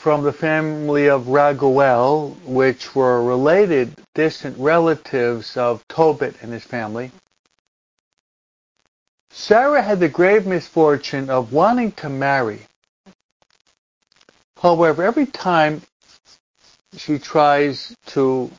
from 0.09 0.23
the 0.23 0.33
family 0.33 1.11
of 1.11 1.27
Raguel, 1.29 2.35
which 2.47 2.95
were 2.95 3.23
related 3.23 3.95
distant 4.15 4.57
relatives 4.57 5.55
of 5.55 5.87
Tobit 5.87 6.35
and 6.41 6.51
his 6.51 6.65
family, 6.65 7.11
Sarah 9.29 9.83
had 9.83 10.01
the 10.01 10.09
grave 10.09 10.47
misfortune 10.47 11.29
of 11.29 11.53
wanting 11.53 11.93
to 12.01 12.09
marry. 12.09 12.61
However, 14.57 15.03
every 15.03 15.27
time 15.27 15.83
she 16.97 17.19
tries 17.19 17.95
to 18.07 18.51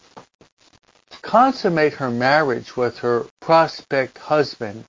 consummate 1.23 1.93
her 1.93 2.11
marriage 2.11 2.77
with 2.77 2.99
her 2.99 3.25
prospect 3.39 4.19
husband, 4.19 4.85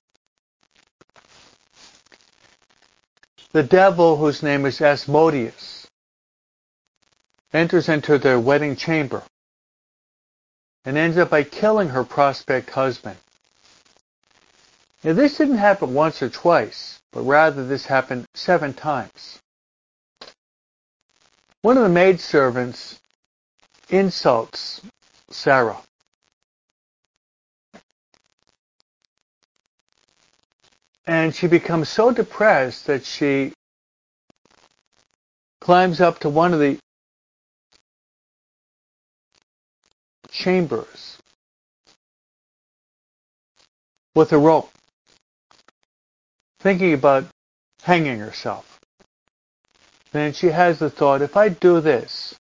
the 3.51 3.63
devil, 3.63 4.15
whose 4.17 4.43
name 4.43 4.67
is 4.67 4.79
Asmodeus, 4.79 5.80
enters 7.53 7.89
into 7.89 8.17
their 8.17 8.39
wedding 8.39 8.75
chamber 8.75 9.23
and 10.85 10.97
ends 10.97 11.17
up 11.17 11.29
by 11.29 11.43
killing 11.43 11.89
her 11.89 12.03
prospect 12.03 12.69
husband. 12.69 13.17
Now, 15.03 15.13
this 15.13 15.37
didn't 15.37 15.57
happen 15.57 15.93
once 15.93 16.21
or 16.21 16.29
twice, 16.29 17.01
but 17.11 17.21
rather 17.21 17.65
this 17.65 17.85
happened 17.85 18.25
seven 18.33 18.73
times. 18.73 19.39
One 21.61 21.77
of 21.77 21.83
the 21.83 21.89
maidservants 21.89 22.99
insults 23.89 24.81
Sarah. 25.29 25.77
And 31.05 31.35
she 31.35 31.47
becomes 31.47 31.89
so 31.89 32.11
depressed 32.11 32.87
that 32.87 33.05
she 33.05 33.53
climbs 35.59 35.99
up 35.99 36.19
to 36.19 36.29
one 36.29 36.53
of 36.53 36.59
the 36.59 36.77
chambers 40.31 41.17
with 44.15 44.31
a 44.31 44.37
rope 44.37 44.71
thinking 46.59 46.93
about 46.93 47.25
hanging 47.83 48.19
herself. 48.19 48.79
Then 50.11 50.33
she 50.33 50.47
has 50.47 50.79
the 50.79 50.89
thought, 50.89 51.21
if 51.21 51.37
I 51.37 51.49
do 51.49 51.81
this, 51.81 52.35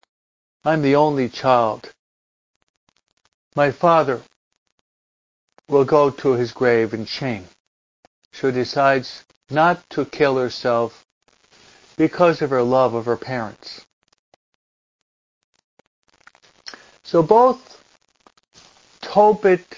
I'm 0.64 0.82
the 0.82 0.96
only 0.96 1.28
child. 1.28 1.92
My 3.54 3.70
father 3.70 4.22
will 5.68 5.84
go 5.84 6.10
to 6.10 6.32
his 6.32 6.52
grave 6.52 6.92
in 6.92 7.06
shame. 7.06 7.46
She 8.32 8.50
decides 8.50 9.24
not 9.50 9.88
to 9.90 10.04
kill 10.04 10.36
herself 10.36 11.04
because 11.96 12.42
of 12.42 12.50
her 12.50 12.62
love 12.62 12.94
of 12.94 13.06
her 13.06 13.16
parents. 13.16 13.86
So 17.02 17.22
both 17.22 17.69
Tobit 19.10 19.76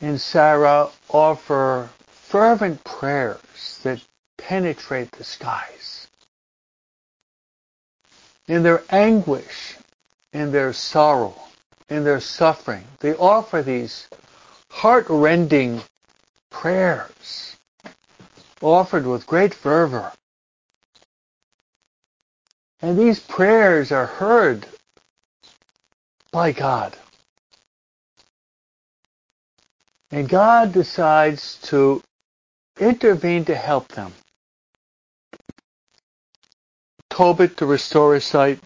and 0.00 0.20
Sarah 0.20 0.90
offer 1.08 1.90
fervent 2.06 2.84
prayers 2.84 3.80
that 3.82 4.00
penetrate 4.38 5.10
the 5.10 5.24
skies. 5.24 6.06
In 8.46 8.62
their 8.62 8.84
anguish, 8.90 9.76
in 10.32 10.52
their 10.52 10.72
sorrow, 10.72 11.34
in 11.88 12.04
their 12.04 12.20
suffering, 12.20 12.84
they 13.00 13.14
offer 13.16 13.60
these 13.60 14.06
heart-rending 14.70 15.82
prayers 16.50 17.56
offered 18.62 19.04
with 19.04 19.26
great 19.26 19.52
fervor. 19.52 20.12
And 22.80 22.96
these 22.96 23.18
prayers 23.18 23.90
are 23.90 24.06
heard 24.06 24.64
by 26.30 26.52
God. 26.52 26.96
And 30.16 30.28
God 30.30 30.72
decides 30.72 31.58
to 31.64 32.02
intervene 32.80 33.44
to 33.44 33.54
help 33.54 33.88
them. 33.88 34.14
Tobit 37.10 37.58
to 37.58 37.66
restore 37.66 38.14
his 38.14 38.24
sight, 38.24 38.58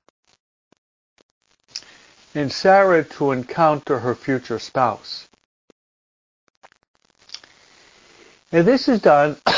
and 2.36 2.52
Sarah 2.52 3.02
to 3.02 3.32
encounter 3.32 3.98
her 3.98 4.14
future 4.14 4.60
spouse. 4.60 5.28
And 8.52 8.64
this 8.64 8.88
is 8.88 9.00
done 9.00 9.36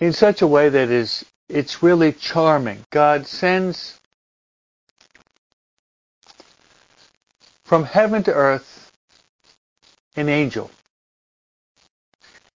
in 0.00 0.12
such 0.12 0.42
a 0.42 0.46
way 0.46 0.68
that 0.68 0.90
is 0.90 1.24
it's 1.48 1.82
really 1.82 2.12
charming. 2.12 2.84
God 2.90 3.26
sends 3.26 3.98
from 7.72 7.84
heaven 7.84 8.22
to 8.22 8.34
earth 8.34 8.92
an 10.14 10.28
angel. 10.28 10.70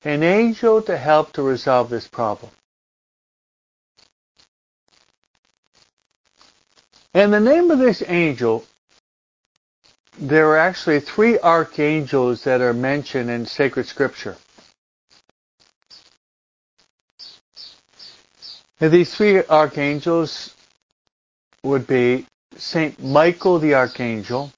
An 0.02 0.24
angel 0.24 0.82
to 0.82 0.96
help 0.96 1.32
to 1.34 1.42
resolve 1.44 1.88
this 1.88 2.08
problem. 2.08 2.50
And 7.14 7.32
the 7.32 7.38
name 7.38 7.70
of 7.70 7.78
this 7.78 8.02
angel, 8.08 8.64
there 10.18 10.48
are 10.48 10.58
actually 10.58 10.98
three 10.98 11.38
archangels 11.38 12.42
that 12.42 12.60
are 12.60 12.74
mentioned 12.74 13.30
in 13.30 13.46
sacred 13.46 13.86
scripture. 13.86 14.36
And 18.80 18.90
these 18.92 19.14
three 19.14 19.44
archangels 19.44 20.56
would 21.62 21.86
be 21.86 22.26
Saint 22.56 23.00
Michael 23.00 23.60
the 23.60 23.74
Archangel, 23.74 24.50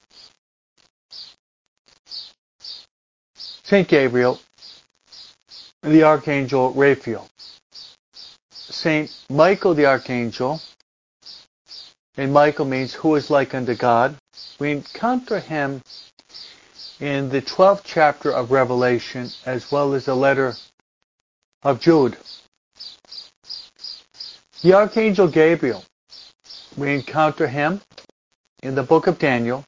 Saint 3.67 3.89
Gabriel, 3.89 4.39
and 5.83 5.93
the 5.93 6.03
Archangel 6.03 6.71
Raphael. 6.71 7.27
Saint 8.49 9.13
Michael 9.29 9.73
the 9.73 9.85
Archangel, 9.85 10.61
and 12.15 12.31
Michael 12.31 12.63
means 12.63 12.93
who 12.93 13.15
is 13.15 13.29
like 13.29 13.53
unto 13.53 13.75
God. 13.75 14.15
We 14.57 14.71
encounter 14.71 15.41
him 15.41 15.81
in 17.01 17.27
the 17.27 17.41
12th 17.41 17.81
chapter 17.83 18.31
of 18.31 18.51
Revelation 18.51 19.31
as 19.45 19.69
well 19.69 19.93
as 19.93 20.05
the 20.05 20.15
letter 20.15 20.53
of 21.61 21.81
Jude. 21.81 22.15
The 24.61 24.75
Archangel 24.75 25.27
Gabriel, 25.27 25.83
we 26.77 26.95
encounter 26.95 27.47
him 27.49 27.81
in 28.63 28.75
the 28.75 28.83
book 28.83 29.07
of 29.07 29.19
Daniel 29.19 29.65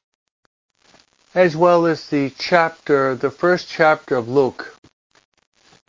as 1.34 1.56
well 1.56 1.86
as 1.86 2.08
the 2.08 2.30
chapter, 2.38 3.14
the 3.14 3.30
first 3.30 3.68
chapter 3.68 4.16
of 4.16 4.28
Luke, 4.28 4.76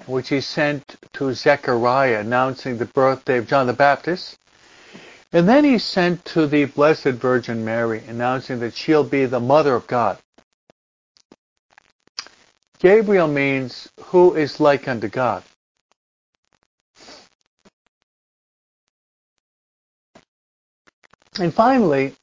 which 0.06 0.30
he 0.30 0.42
sent 0.42 0.96
to 1.14 1.34
Zechariah 1.34 2.20
announcing 2.20 2.78
the 2.78 2.86
birthday 2.86 3.38
of 3.38 3.48
John 3.48 3.68
the 3.68 3.74
Baptist. 3.74 4.38
And 5.34 5.48
then 5.48 5.64
he 5.64 5.78
sent 5.78 6.26
to 6.26 6.46
the 6.46 6.66
Blessed 6.66 7.06
Virgin 7.06 7.64
Mary 7.66 8.04
announcing 8.08 8.60
that 8.60 8.76
she'll 8.76 9.04
be 9.04 9.26
the 9.26 9.40
mother 9.40 9.74
of 9.76 9.88
God. 9.88 10.18
Gabriel 12.80 13.28
means 13.28 13.90
who 14.06 14.36
is 14.36 14.60
like 14.60 14.88
unto 14.88 15.08
God. 15.08 15.44
And 21.40 21.54
finally, 21.54 22.14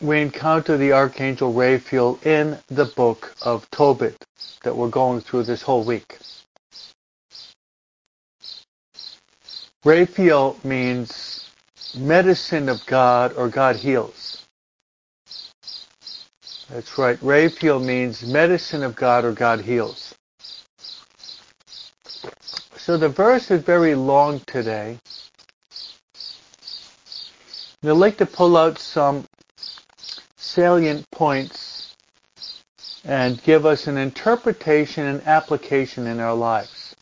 we 0.00 0.20
encounter 0.20 0.76
the 0.76 0.92
Archangel 0.92 1.52
Raphael 1.52 2.18
in 2.24 2.58
the 2.68 2.84
book 2.84 3.34
of 3.42 3.68
Tobit 3.70 4.24
that 4.62 4.76
we're 4.76 4.88
going 4.90 5.20
through 5.20 5.44
this 5.44 5.62
whole 5.62 5.84
week. 5.84 6.18
Raphael 9.84 10.58
means 10.62 11.50
medicine 11.96 12.68
of 12.68 12.84
God 12.86 13.32
or 13.36 13.48
God 13.48 13.76
heals. 13.76 14.46
That's 16.70 16.98
right. 16.98 17.18
Raphael 17.22 17.80
means 17.80 18.24
medicine 18.24 18.82
of 18.82 18.94
God 18.94 19.24
or 19.24 19.32
God 19.32 19.60
heals. 19.60 20.14
So 22.76 22.96
the 22.96 23.08
verse 23.08 23.50
is 23.50 23.62
very 23.62 23.94
long 23.94 24.40
today. 24.46 24.98
I'd 27.84 27.92
like 27.92 28.16
to 28.18 28.26
pull 28.26 28.56
out 28.56 28.78
some 28.78 29.24
salient 30.58 31.08
points 31.12 31.94
and 33.04 33.40
give 33.44 33.64
us 33.64 33.86
an 33.86 33.96
interpretation 33.96 35.06
and 35.06 35.24
application 35.24 36.08
in 36.08 36.18
our 36.18 36.34
lives. 36.34 36.96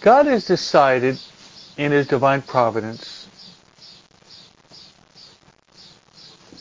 God 0.00 0.26
has 0.26 0.46
decided 0.46 1.18
in 1.76 1.90
His 1.90 2.06
divine 2.06 2.42
providence 2.42 3.26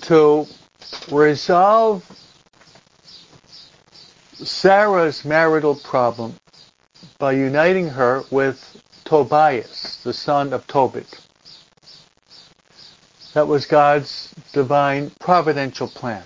to 0.02 0.48
resolve 1.12 2.04
Sarah's 4.34 5.24
marital 5.24 5.76
problem 5.76 6.34
by 7.20 7.34
uniting 7.34 7.88
her 7.88 8.24
with 8.32 8.82
Tobias, 9.06 10.02
the 10.04 10.12
son 10.12 10.54
of 10.54 10.66
Tobit. 10.66 11.23
That 13.34 13.48
was 13.48 13.66
God's 13.66 14.32
divine 14.52 15.12
providential 15.20 15.88
plan. 15.88 16.24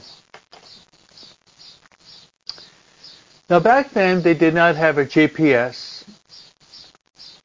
Now 3.49 3.61
back 3.61 3.91
then 3.91 4.21
they 4.21 4.33
did 4.33 4.53
not 4.53 4.75
have 4.75 4.97
a 4.97 5.05
GPS. 5.05 6.03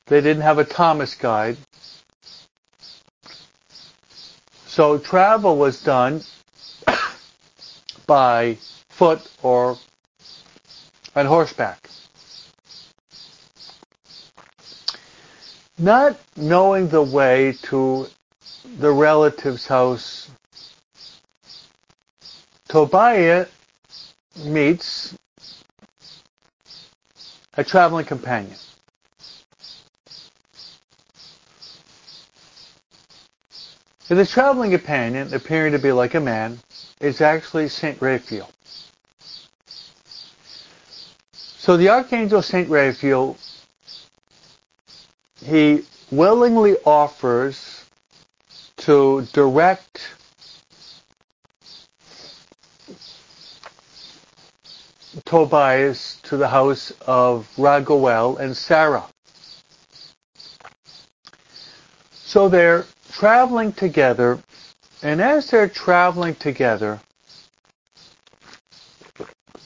They 0.07 0.21
didn't 0.21 0.43
have 0.43 0.59
a 0.59 0.65
Thomas 0.65 1.15
guide. 1.15 1.57
So 4.67 4.99
travel 4.99 5.57
was 5.57 5.81
done 5.81 6.23
by 8.07 8.59
foot 8.89 9.21
or 9.43 9.79
on 11.15 11.27
horseback. 11.27 11.89
Not 15.79 16.19
knowing 16.37 16.89
the 16.89 17.03
way 17.03 17.53
to 17.63 18.09
the 18.65 18.91
relative's 18.91 19.67
house, 19.67 20.31
Tobiah 22.69 23.47
meets 24.45 25.15
a 27.55 27.65
traveling 27.65 28.07
companion. 28.07 28.57
And 34.09 34.19
the 34.19 34.27
traveling 34.27 34.73
companion, 34.73 35.33
appearing 35.33 35.73
to 35.73 35.79
be 35.79 35.93
like 35.93 36.15
a 36.15 36.21
man, 36.21 36.59
is 37.01 37.21
actually 37.21 37.69
Saint 37.69 38.01
Raphael. 38.01 38.51
So 41.33 41.77
the 41.77 41.89
Archangel 41.89 42.43
Saint 42.43 42.69
Raphael, 42.69 43.37
he 45.43 45.85
willingly 46.11 46.77
offers 46.85 47.72
to 48.83 49.23
direct 49.33 50.01
Tobias 55.25 56.19
to 56.25 56.37
the 56.37 56.49
house 56.49 56.93
of 57.07 57.49
Raguel 57.57 58.39
and 58.41 58.57
Sarah. 58.57 59.05
So 62.13 62.49
they're 62.49 62.85
traveling 63.13 63.73
together, 63.73 64.41
and 65.01 65.21
as 65.21 65.49
they're 65.49 65.69
traveling 65.69 66.35
together, 66.35 66.99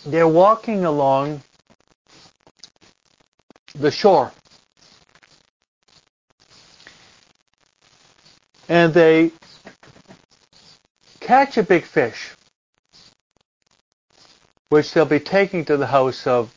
they're 0.05 0.29
walking 0.29 0.85
along 0.85 1.41
the 3.75 3.91
shore. 3.91 4.31
And 8.69 8.95
they 8.95 9.33
catch 11.21 11.57
a 11.57 11.63
big 11.63 11.85
fish, 11.85 12.33
which 14.71 14.93
they'll 14.93 15.05
be 15.05 15.21
taking 15.21 15.65
to 15.67 15.77
the 15.77 15.87
house 15.87 16.27
of, 16.27 16.53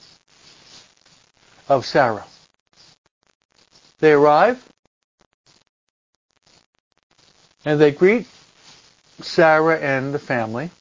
of 1.68 1.86
Sarah. 1.86 2.26
They 4.00 4.14
arrive, 4.14 4.64
and 7.66 7.80
they 7.80 7.92
greet 7.92 8.28
Sarah 9.22 9.80
and 9.80 10.14
the 10.14 10.20
family. 10.20 10.72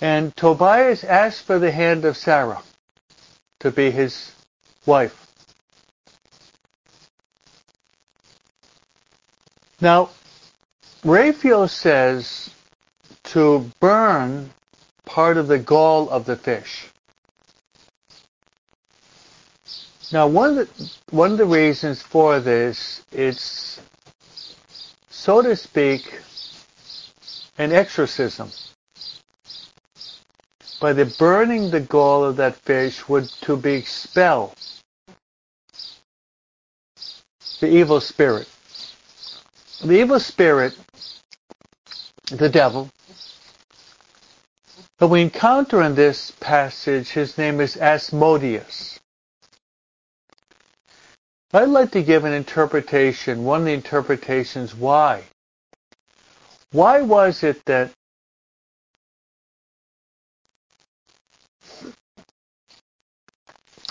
And 0.00 0.36
Tobias 0.36 1.04
asks 1.04 1.40
for 1.42 1.58
the 1.58 1.72
hand 1.72 2.04
of 2.04 2.16
Sarah. 2.16 2.62
to 3.60 3.70
be 3.70 3.90
his 3.90 4.32
wife. 4.86 5.23
Now, 9.84 10.08
Raphael 11.04 11.68
says 11.68 12.48
to 13.24 13.70
burn 13.80 14.48
part 15.04 15.36
of 15.36 15.46
the 15.46 15.58
gall 15.58 16.08
of 16.08 16.24
the 16.24 16.36
fish. 16.36 16.86
Now, 20.10 20.26
one 20.26 20.56
of 20.56 20.56
the, 20.56 20.90
one 21.10 21.32
of 21.32 21.36
the 21.36 21.44
reasons 21.44 22.00
for 22.00 22.40
this, 22.40 23.02
it's, 23.12 23.78
so 25.10 25.42
to 25.42 25.54
speak, 25.54 26.18
an 27.58 27.70
exorcism. 27.70 28.50
By 30.80 30.94
the 30.94 31.14
burning 31.18 31.70
the 31.70 31.80
gall 31.80 32.24
of 32.24 32.36
that 32.36 32.56
fish 32.56 33.06
would 33.06 33.28
to 33.42 33.54
be 33.54 33.74
expel 33.74 34.54
the 37.60 37.68
evil 37.68 38.00
spirit. 38.00 38.48
The 39.84 40.00
evil 40.00 40.18
spirit, 40.18 40.78
the 42.30 42.48
devil, 42.48 42.90
that 44.98 45.08
we 45.08 45.20
encounter 45.20 45.82
in 45.82 45.94
this 45.94 46.30
passage, 46.40 47.10
his 47.10 47.36
name 47.36 47.60
is 47.60 47.76
Asmodeus. 47.76 48.98
I'd 51.52 51.68
like 51.68 51.90
to 51.90 52.02
give 52.02 52.24
an 52.24 52.32
interpretation, 52.32 53.44
one 53.44 53.60
of 53.60 53.66
the 53.66 53.74
interpretations 53.74 54.74
why. 54.74 55.24
Why 56.72 57.02
was 57.02 57.42
it 57.42 57.62
that 57.66 57.92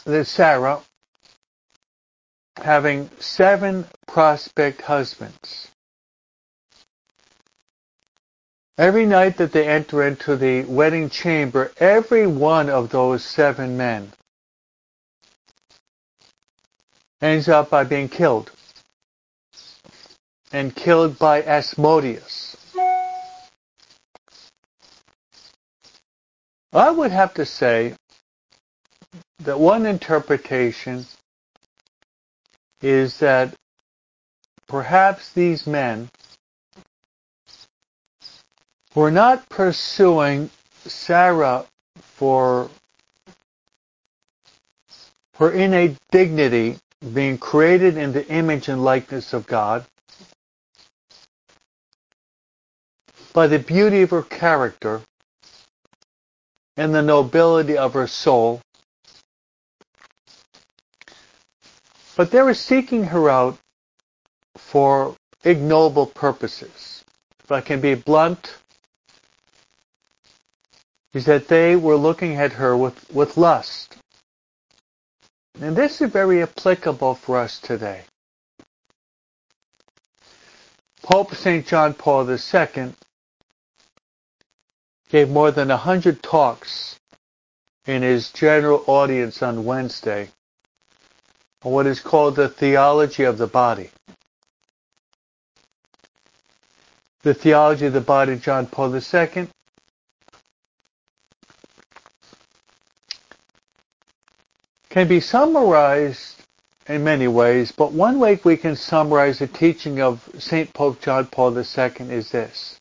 that 0.05 0.25
Sarah, 0.25 0.81
having 2.57 3.11
seven 3.19 3.85
prospect 4.07 4.81
husbands, 4.81 5.69
Every 8.77 9.05
night 9.05 9.37
that 9.37 9.51
they 9.51 9.67
enter 9.67 10.01
into 10.01 10.35
the 10.35 10.63
wedding 10.63 11.11
chamber, 11.11 11.71
every 11.77 12.25
one 12.25 12.69
of 12.71 12.89
those 12.89 13.23
seven 13.23 13.77
men 13.77 14.11
ends 17.21 17.47
up 17.47 17.69
by 17.69 17.83
being 17.83 18.09
killed. 18.09 18.51
And 20.51 20.75
killed 20.75 21.19
by 21.19 21.43
Asmodeus. 21.43 22.57
I 26.73 26.89
would 26.89 27.11
have 27.11 27.35
to 27.35 27.45
say 27.45 27.93
that 29.39 29.59
one 29.59 29.85
interpretation 29.85 31.05
is 32.81 33.19
that 33.19 33.53
perhaps 34.67 35.31
these 35.33 35.67
men 35.67 36.09
were 38.95 39.11
not 39.11 39.47
pursuing 39.49 40.49
Sarah 40.85 41.65
for 41.97 42.69
her 45.37 45.51
innate 45.51 45.97
dignity, 46.11 46.77
being 47.13 47.37
created 47.37 47.97
in 47.97 48.13
the 48.13 48.27
image 48.27 48.69
and 48.69 48.83
likeness 48.83 49.33
of 49.33 49.47
God, 49.47 49.85
by 53.33 53.47
the 53.47 53.59
beauty 53.59 54.03
of 54.03 54.11
her 54.11 54.21
character 54.21 55.01
and 56.77 56.93
the 56.93 57.01
nobility 57.01 57.77
of 57.77 57.93
her 57.93 58.07
soul. 58.07 58.61
But 62.15 62.29
they 62.29 62.41
were 62.43 62.53
seeking 62.53 63.05
her 63.05 63.29
out 63.29 63.57
for 64.55 65.15
ignoble 65.43 66.05
purposes. 66.05 67.03
If 67.43 67.51
I 67.51 67.61
can 67.61 67.81
be 67.81 67.95
blunt, 67.95 68.55
is 71.13 71.25
that 71.25 71.47
they 71.47 71.75
were 71.75 71.95
looking 71.95 72.35
at 72.35 72.53
her 72.53 72.75
with, 72.75 73.11
with 73.13 73.37
lust. 73.37 73.95
And 75.61 75.75
this 75.75 76.01
is 76.01 76.09
very 76.09 76.41
applicable 76.41 77.15
for 77.15 77.37
us 77.37 77.59
today. 77.59 78.01
Pope 81.03 81.35
St. 81.35 81.67
John 81.67 81.93
Paul 81.93 82.29
II 82.29 82.93
gave 85.09 85.29
more 85.29 85.51
than 85.51 85.69
a 85.69 85.77
hundred 85.77 86.23
talks 86.23 86.97
in 87.85 88.01
his 88.01 88.31
general 88.31 88.83
audience 88.87 89.43
on 89.43 89.65
Wednesday 89.65 90.29
on 91.63 91.71
what 91.71 91.85
is 91.85 91.99
called 91.99 92.35
the 92.35 92.49
theology 92.49 93.23
of 93.23 93.37
the 93.37 93.47
body. 93.47 93.89
The 97.21 97.33
theology 97.33 97.85
of 97.85 97.93
the 97.93 98.01
body, 98.01 98.37
John 98.37 98.65
Paul 98.67 98.95
II, 98.95 99.47
can 104.93 105.07
be 105.07 105.19
summarized 105.19 106.35
in 106.87 107.03
many 107.03 107.27
ways, 107.27 107.71
but 107.71 107.91
one 107.91 108.19
way 108.19 108.39
we 108.43 108.55
can 108.55 108.75
summarize 108.75 109.39
the 109.39 109.47
teaching 109.47 109.99
of 109.99 110.29
St. 110.37 110.71
Pope 110.71 111.01
John 111.01 111.25
Paul 111.25 111.57
II 111.57 111.63
is 112.11 112.29
this. 112.29 112.79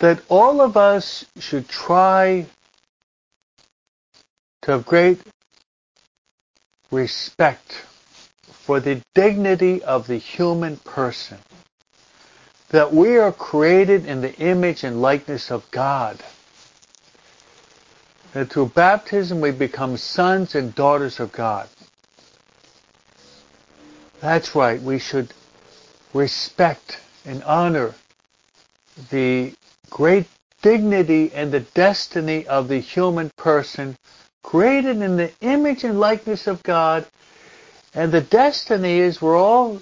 That 0.00 0.20
all 0.28 0.60
of 0.60 0.76
us 0.76 1.24
should 1.38 1.68
try 1.68 2.46
to 4.62 4.72
have 4.72 4.84
great 4.84 5.20
respect 6.90 7.84
for 8.64 8.80
the 8.80 9.00
dignity 9.14 9.80
of 9.84 10.08
the 10.08 10.18
human 10.18 10.78
person. 10.78 11.38
That 12.70 12.92
we 12.92 13.16
are 13.16 13.30
created 13.30 14.06
in 14.06 14.22
the 14.22 14.34
image 14.40 14.82
and 14.82 15.00
likeness 15.00 15.52
of 15.52 15.70
God 15.70 16.20
that 18.34 18.50
through 18.50 18.66
baptism 18.66 19.40
we 19.40 19.52
become 19.52 19.96
sons 19.96 20.54
and 20.54 20.74
daughters 20.74 21.20
of 21.20 21.32
God. 21.32 21.68
That's 24.20 24.54
right, 24.54 24.82
we 24.82 24.98
should 24.98 25.32
respect 26.12 27.00
and 27.24 27.42
honor 27.44 27.94
the 29.10 29.54
great 29.88 30.26
dignity 30.62 31.32
and 31.32 31.52
the 31.52 31.60
destiny 31.60 32.46
of 32.46 32.68
the 32.68 32.78
human 32.78 33.30
person 33.36 33.96
created 34.42 34.96
in 35.00 35.16
the 35.16 35.32
image 35.40 35.84
and 35.84 36.00
likeness 36.00 36.46
of 36.46 36.62
God. 36.62 37.06
And 37.94 38.10
the 38.10 38.20
destiny 38.20 38.98
is 38.98 39.22
we're 39.22 39.38
all 39.38 39.80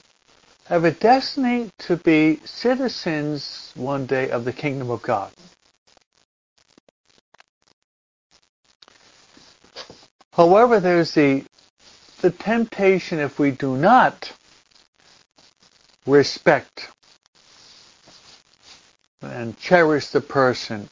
have 0.66 0.84
a 0.84 0.90
destiny 0.90 1.70
to 1.78 1.96
be 1.96 2.40
citizens 2.44 3.72
one 3.74 4.06
day 4.06 4.30
of 4.30 4.44
the 4.44 4.52
kingdom 4.52 4.90
of 4.90 5.02
God. 5.02 5.32
However, 10.32 10.80
there's 10.80 11.12
the, 11.12 11.44
the 12.20 12.30
temptation 12.30 13.18
if 13.18 13.38
we 13.38 13.50
do 13.50 13.76
not 13.76 14.32
respect 16.06 16.88
and 19.20 19.58
cherish 19.58 20.08
the 20.08 20.20
person 20.20 20.88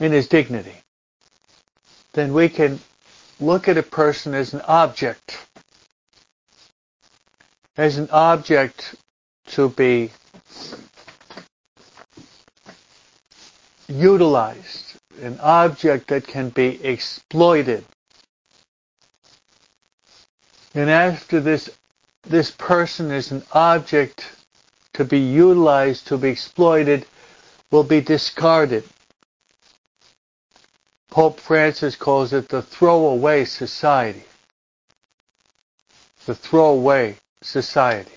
in 0.00 0.12
his 0.12 0.28
dignity, 0.28 0.74
then 2.12 2.34
we 2.34 2.48
can 2.48 2.80
look 3.38 3.68
at 3.68 3.78
a 3.78 3.82
person 3.82 4.34
as 4.34 4.52
an 4.52 4.60
object, 4.62 5.38
as 7.76 7.96
an 7.96 8.10
object 8.10 8.96
to 9.46 9.68
be 9.68 10.10
utilized 13.88 14.89
an 15.20 15.38
object 15.40 16.08
that 16.08 16.26
can 16.26 16.48
be 16.50 16.82
exploited. 16.84 17.84
And 20.74 20.88
after 20.90 21.40
this, 21.40 21.70
this 22.22 22.50
person 22.50 23.10
is 23.10 23.32
an 23.32 23.42
object 23.52 24.24
to 24.94 25.04
be 25.04 25.18
utilized, 25.18 26.06
to 26.08 26.18
be 26.18 26.28
exploited, 26.28 27.06
will 27.70 27.84
be 27.84 28.00
discarded. 28.00 28.84
Pope 31.10 31.40
Francis 31.40 31.96
calls 31.96 32.32
it 32.32 32.48
the 32.48 32.62
throwaway 32.62 33.44
society. 33.44 34.22
The 36.26 36.34
throwaway 36.34 37.16
society. 37.42 38.12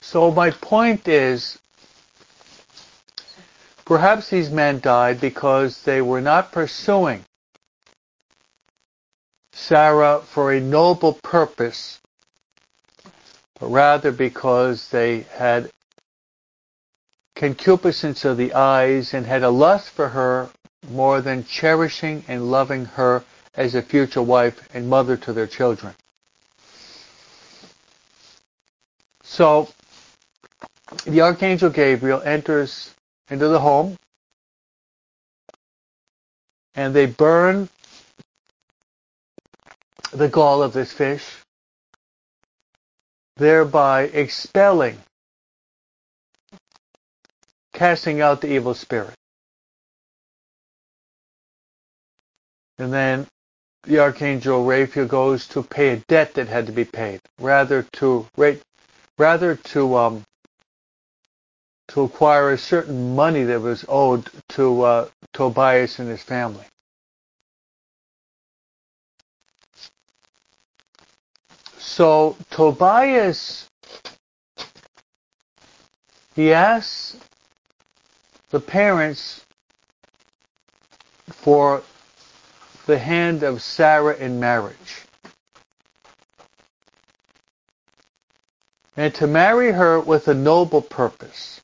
So 0.00 0.30
my 0.30 0.50
point 0.50 1.06
is 1.08 1.58
Perhaps 3.86 4.30
these 4.30 4.50
men 4.50 4.80
died 4.80 5.20
because 5.20 5.82
they 5.82 6.02
were 6.02 6.20
not 6.20 6.50
pursuing 6.50 7.24
Sarah 9.52 10.20
for 10.20 10.52
a 10.52 10.60
noble 10.60 11.14
purpose, 11.14 12.00
but 13.60 13.68
rather 13.68 14.10
because 14.10 14.88
they 14.88 15.20
had 15.20 15.70
concupiscence 17.36 18.24
of 18.24 18.36
the 18.36 18.54
eyes 18.54 19.14
and 19.14 19.24
had 19.24 19.44
a 19.44 19.50
lust 19.50 19.90
for 19.90 20.08
her 20.08 20.50
more 20.90 21.20
than 21.20 21.44
cherishing 21.44 22.24
and 22.26 22.50
loving 22.50 22.84
her 22.84 23.22
as 23.54 23.76
a 23.76 23.82
future 23.82 24.22
wife 24.22 24.68
and 24.74 24.88
mother 24.88 25.16
to 25.16 25.32
their 25.32 25.46
children. 25.46 25.94
So 29.22 29.68
the 31.06 31.20
archangel 31.20 31.70
Gabriel 31.70 32.20
enters 32.22 32.95
into 33.30 33.48
the 33.48 33.60
home 33.60 33.96
and 36.76 36.94
they 36.94 37.06
burn 37.06 37.68
the 40.12 40.28
gall 40.28 40.62
of 40.62 40.72
this 40.72 40.92
fish, 40.92 41.24
thereby 43.36 44.02
expelling, 44.02 44.98
casting 47.72 48.20
out 48.20 48.40
the 48.40 48.52
evil 48.52 48.74
spirit. 48.74 49.14
And 52.78 52.92
then 52.92 53.26
the 53.84 54.00
archangel 54.00 54.64
Raphael 54.64 55.06
goes 55.06 55.48
to 55.48 55.62
pay 55.62 55.88
a 55.90 55.96
debt 56.08 56.34
that 56.34 56.48
had 56.48 56.66
to 56.66 56.72
be 56.72 56.84
paid, 56.84 57.20
rather 57.40 57.86
to 57.94 58.26
rather 59.18 59.56
to 59.56 59.96
um, 59.96 60.22
to 61.88 62.02
acquire 62.02 62.50
a 62.50 62.58
certain 62.58 63.14
money 63.14 63.44
that 63.44 63.60
was 63.60 63.84
owed 63.88 64.28
to 64.50 64.82
uh, 64.82 65.08
Tobias 65.32 65.98
and 65.98 66.08
his 66.08 66.22
family. 66.22 66.64
So 71.78 72.36
Tobias, 72.50 73.68
he 76.34 76.52
asks 76.52 77.16
the 78.50 78.60
parents 78.60 79.44
for 81.28 81.82
the 82.86 82.98
hand 82.98 83.42
of 83.42 83.62
Sarah 83.62 84.16
in 84.16 84.38
marriage. 84.40 85.02
And 88.96 89.14
to 89.16 89.26
marry 89.26 89.72
her 89.72 90.00
with 90.00 90.28
a 90.28 90.34
noble 90.34 90.82
purpose. 90.82 91.60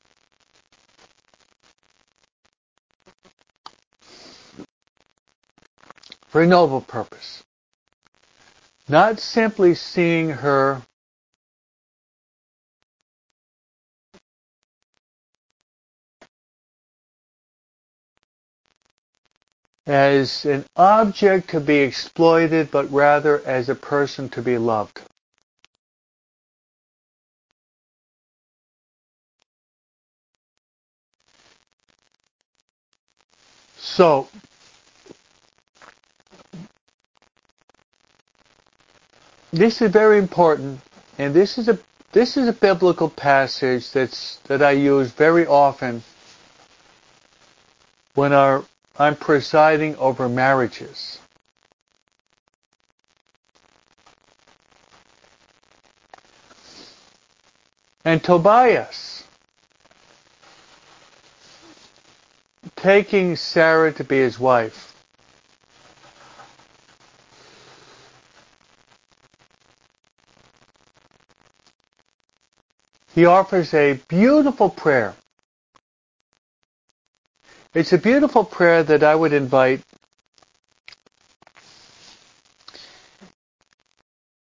For 6.32 6.40
a 6.40 6.46
noble 6.46 6.80
purpose. 6.80 7.42
Not 8.88 9.20
simply 9.20 9.74
seeing 9.74 10.30
her 10.30 10.80
as 19.86 20.46
an 20.46 20.64
object 20.74 21.50
to 21.50 21.60
be 21.60 21.80
exploited, 21.80 22.70
but 22.70 22.90
rather 22.90 23.42
as 23.44 23.68
a 23.68 23.74
person 23.74 24.30
to 24.30 24.40
be 24.40 24.56
loved. 24.56 25.02
So, 33.76 34.28
this 39.52 39.82
is 39.82 39.90
very 39.90 40.18
important, 40.18 40.80
and 41.18 41.34
this 41.34 41.58
is 41.58 41.68
a 41.68 41.78
this 42.12 42.36
is 42.36 42.48
a 42.48 42.52
biblical 42.52 43.08
passage 43.08 43.90
that's 43.92 44.36
that 44.48 44.62
I 44.62 44.72
use 44.72 45.10
very 45.12 45.46
often 45.46 46.02
when 48.14 48.32
our 48.32 48.64
I'm 48.98 49.16
presiding 49.16 49.96
over 49.96 50.28
marriages. 50.28 51.18
And 58.04 58.22
Tobias, 58.22 59.24
taking 62.74 63.36
Sarah 63.36 63.92
to 63.92 64.04
be 64.04 64.16
his 64.18 64.40
wife, 64.40 64.91
he 73.14 73.26
offers 73.26 73.74
a 73.74 73.94
beautiful 74.08 74.70
prayer 74.70 75.14
it's 77.74 77.92
a 77.94 77.98
beautiful 77.98 78.44
prayer 78.44 78.82
that 78.82 79.02
I 79.02 79.14
would 79.14 79.32
invite 79.32 79.80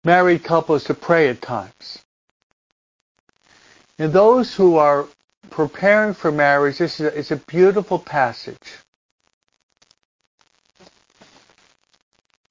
married 0.04 0.42
couples 0.42 0.84
to 0.84 0.94
pray 0.94 1.28
at 1.28 1.40
times. 1.40 2.00
And 3.98 4.12
those 4.12 4.54
who 4.54 4.76
are 4.76 5.06
preparing 5.50 6.14
for 6.14 6.32
marriage, 6.32 6.78
this 6.78 6.98
is 6.98 7.06
a, 7.06 7.18
it's 7.18 7.30
a 7.30 7.36
beautiful 7.36 8.00
passage. 8.00 8.72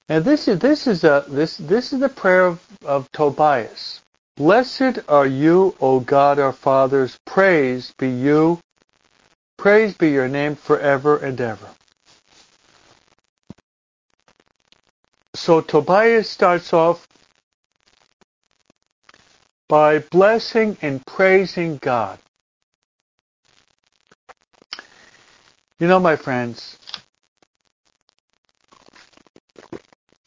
And 0.08 0.24
this 0.24 0.48
is 0.48 0.60
this 0.60 0.86
is 0.86 1.04
a 1.04 1.24
this 1.28 1.56
this 1.58 1.94
is 1.94 2.00
the 2.00 2.10
prayer 2.10 2.46
of, 2.46 2.60
of 2.84 3.12
Tobias. 3.12 4.01
Blessed 4.36 5.00
are 5.08 5.26
you, 5.26 5.76
O 5.80 6.00
God 6.00 6.38
our 6.38 6.52
fathers, 6.52 7.18
praise 7.26 7.92
be 7.98 8.08
you 8.08 8.58
Praise 9.62 9.94
be 9.96 10.10
your 10.10 10.26
name 10.26 10.56
forever 10.56 11.18
and 11.18 11.40
ever. 11.40 11.68
So 15.34 15.60
Tobias 15.60 16.28
starts 16.28 16.72
off 16.72 17.06
by 19.68 20.00
blessing 20.00 20.76
and 20.82 21.04
praising 21.06 21.76
God. 21.76 22.18
You 25.78 25.86
know, 25.86 26.00
my 26.00 26.16
friends, 26.16 26.76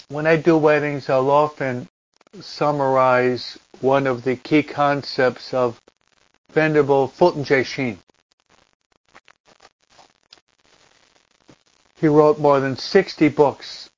when 0.07 0.25
I 0.25 0.37
do 0.37 0.57
weddings, 0.57 1.09
I'll 1.09 1.29
often 1.29 1.89
summarize 2.41 3.57
one 3.81 4.07
of 4.07 4.23
the 4.23 4.35
key 4.35 4.63
concepts 4.63 5.53
of 5.53 5.79
Venerable 6.51 7.07
Fulton 7.07 7.43
J. 7.43 7.63
Sheen. 7.63 7.99
He 11.99 12.07
wrote 12.07 12.39
more 12.39 12.59
than 12.59 12.77
60 12.77 13.29
books. 13.29 13.89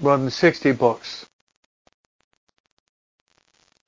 More 0.00 0.16
than 0.16 0.30
60 0.30 0.72
books. 0.72 1.26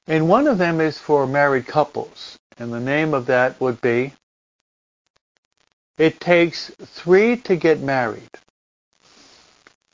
And 0.07 0.29
one 0.29 0.47
of 0.47 0.59
them 0.59 0.81
is 0.81 0.99
for 0.99 1.27
married 1.27 1.67
couples. 1.67 2.39
And 2.59 2.73
the 2.73 2.81
name 2.81 3.15
of 3.15 3.27
that 3.27 3.61
would 3.61 3.81
be 3.81 4.13
It 5.97 6.21
Takes 6.21 6.71
Three 6.81 7.37
to 7.39 7.57
Get 7.57 7.81
Married. 7.81 8.31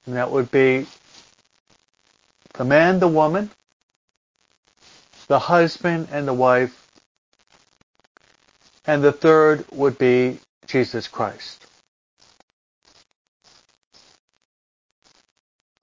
And 0.09 0.17
that 0.17 0.31
would 0.31 0.51
be 0.51 0.87
the 2.55 2.65
man, 2.65 2.99
the 2.99 3.07
woman, 3.07 3.51
the 5.27 5.39
husband, 5.39 6.09
and 6.11 6.27
the 6.27 6.33
wife 6.33 6.89
and 8.87 9.05
the 9.05 9.13
third 9.13 9.67
would 9.71 9.99
be 9.99 10.39
Jesus 10.67 11.09
Christ. 11.09 11.67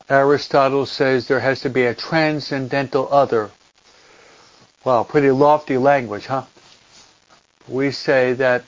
Aristotle 0.09 0.87
says 0.87 1.27
there 1.27 1.39
has 1.39 1.59
to 1.59 1.69
be 1.69 1.83
a 1.85 1.93
transcendental 1.93 3.07
other. 3.13 3.51
Wow, 4.83 5.03
pretty 5.03 5.29
lofty 5.29 5.77
language, 5.77 6.25
huh? 6.25 6.45
We 7.67 7.91
say 7.91 8.33
that 8.33 8.63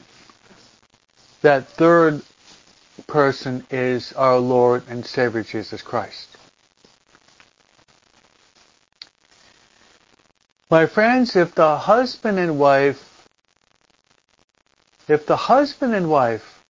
that 1.42 1.68
third 1.68 2.22
person 3.08 3.66
is 3.72 4.14
our 4.14 4.38
Lord 4.38 4.84
and 4.90 5.06
Savior 5.06 5.44
Jesus 5.44 5.82
Christ. 5.82 6.38
My 10.70 10.86
friends, 10.86 11.36
if 11.36 11.56
the 11.56 11.78
husband 11.78 12.38
and 12.38 12.60
wife 12.60 13.18
if 15.08 15.26
the 15.26 15.38
husband 15.38 15.96
and 15.96 16.10
wife 16.10 16.62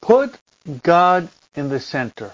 put 0.00 0.36
God 0.82 1.28
in 1.54 1.68
the 1.68 1.80
center. 1.80 2.32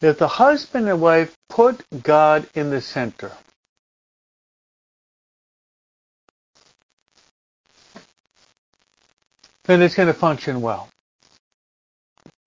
That 0.00 0.18
the 0.18 0.28
husband 0.28 0.88
and 0.88 1.00
wife 1.00 1.36
put 1.48 1.84
God 2.02 2.48
in 2.54 2.70
the 2.70 2.80
center. 2.80 3.32
Then 9.64 9.80
it's 9.82 9.94
going 9.94 10.08
to 10.08 10.14
function 10.14 10.60
well. 10.60 10.88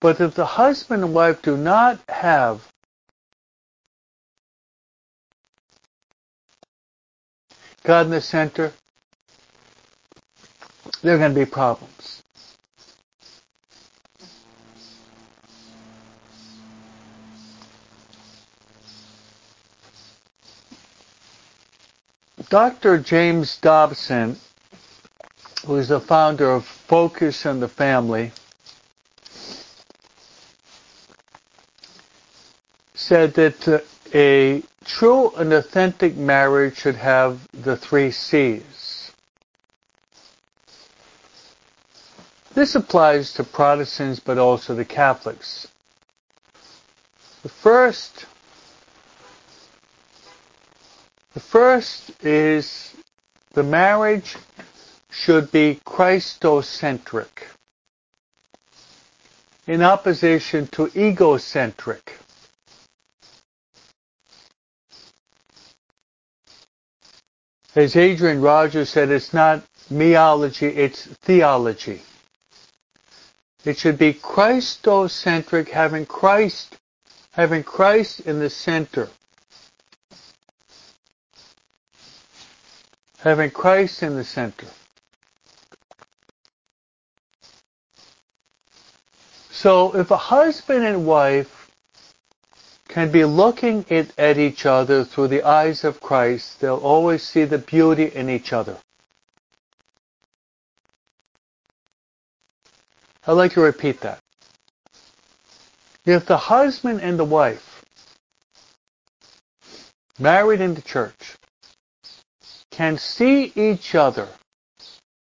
But 0.00 0.20
if 0.20 0.34
the 0.34 0.44
husband 0.44 1.02
and 1.02 1.14
wife 1.14 1.40
do 1.40 1.56
not 1.56 1.98
have 2.08 2.68
God 7.84 8.06
in 8.06 8.12
the 8.12 8.20
center, 8.20 8.72
there 11.02 11.14
are 11.14 11.18
going 11.18 11.34
to 11.34 11.40
be 11.40 11.50
problems. 11.50 12.22
Dr. 22.56 22.96
James 23.00 23.58
Dobson, 23.58 24.38
who 25.66 25.76
is 25.76 25.88
the 25.88 26.00
founder 26.00 26.50
of 26.50 26.64
Focus 26.64 27.44
on 27.44 27.60
the 27.60 27.68
Family, 27.68 28.32
said 32.94 33.34
that 33.34 33.68
uh, 33.68 33.80
a 34.14 34.62
true 34.86 35.32
and 35.36 35.52
authentic 35.52 36.16
marriage 36.16 36.78
should 36.78 36.94
have 36.94 37.46
the 37.52 37.76
three 37.76 38.10
C's. 38.10 39.12
This 42.54 42.74
applies 42.74 43.34
to 43.34 43.44
Protestants 43.44 44.18
but 44.18 44.38
also 44.38 44.74
to 44.74 44.84
Catholics. 44.86 45.68
The 47.42 47.50
first 47.50 48.24
the 51.36 51.40
first 51.56 52.12
is 52.22 52.92
the 53.54 53.62
marriage 53.62 54.36
should 55.10 55.50
be 55.50 55.80
Christocentric 55.86 57.44
in 59.66 59.80
opposition 59.80 60.66
to 60.72 60.90
egocentric. 60.94 62.18
As 67.74 67.96
Adrian 67.96 68.42
Rogers 68.42 68.90
said, 68.90 69.08
it's 69.08 69.32
not 69.32 69.64
meology, 69.90 70.76
it's 70.76 71.06
theology. 71.06 72.02
It 73.64 73.78
should 73.78 73.96
be 73.96 74.12
Christocentric, 74.12 75.70
having 75.70 76.04
Christ, 76.04 76.76
having 77.30 77.62
Christ 77.62 78.20
in 78.20 78.40
the 78.40 78.50
center. 78.50 79.08
Having 83.26 83.50
Christ 83.50 84.04
in 84.04 84.14
the 84.14 84.22
center. 84.22 84.68
So 89.50 89.96
if 89.96 90.12
a 90.12 90.16
husband 90.16 90.84
and 90.84 91.04
wife 91.04 91.68
can 92.86 93.10
be 93.10 93.24
looking 93.24 93.84
at, 93.90 94.16
at 94.16 94.38
each 94.38 94.64
other 94.64 95.02
through 95.02 95.26
the 95.26 95.42
eyes 95.42 95.82
of 95.82 96.00
Christ, 96.00 96.60
they'll 96.60 96.76
always 96.76 97.24
see 97.24 97.42
the 97.42 97.58
beauty 97.58 98.04
in 98.04 98.30
each 98.30 98.52
other. 98.52 98.78
I'd 103.26 103.32
like 103.32 103.54
to 103.54 103.60
repeat 103.60 104.02
that. 104.02 104.20
If 106.04 106.26
the 106.26 106.36
husband 106.36 107.00
and 107.00 107.18
the 107.18 107.24
wife, 107.24 107.84
married 110.16 110.60
in 110.60 110.74
the 110.74 110.82
church, 110.82 111.36
can 112.76 112.98
see 112.98 113.50
each 113.56 113.94
other 113.94 114.28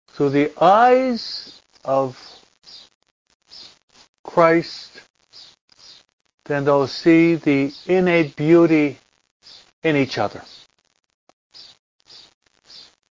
through 0.08 0.30
the 0.30 0.50
eyes 0.58 1.60
of 1.84 2.18
Christ, 4.24 5.02
then 6.46 6.64
they'll 6.64 6.86
see 6.86 7.34
the 7.34 7.74
innate 7.84 8.36
beauty 8.36 8.98
in 9.82 9.96
each 9.96 10.16
other. 10.16 10.42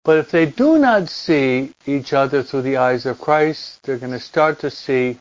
But 0.02 0.16
if 0.16 0.30
they 0.30 0.46
do 0.46 0.78
not 0.78 1.10
see 1.10 1.74
each 1.84 2.14
other 2.14 2.42
through 2.42 2.62
the 2.62 2.78
eyes 2.78 3.04
of 3.04 3.20
Christ, 3.20 3.82
they're 3.82 3.98
going 3.98 4.12
to 4.12 4.20
start 4.20 4.60
to 4.60 4.70
see 4.70 5.18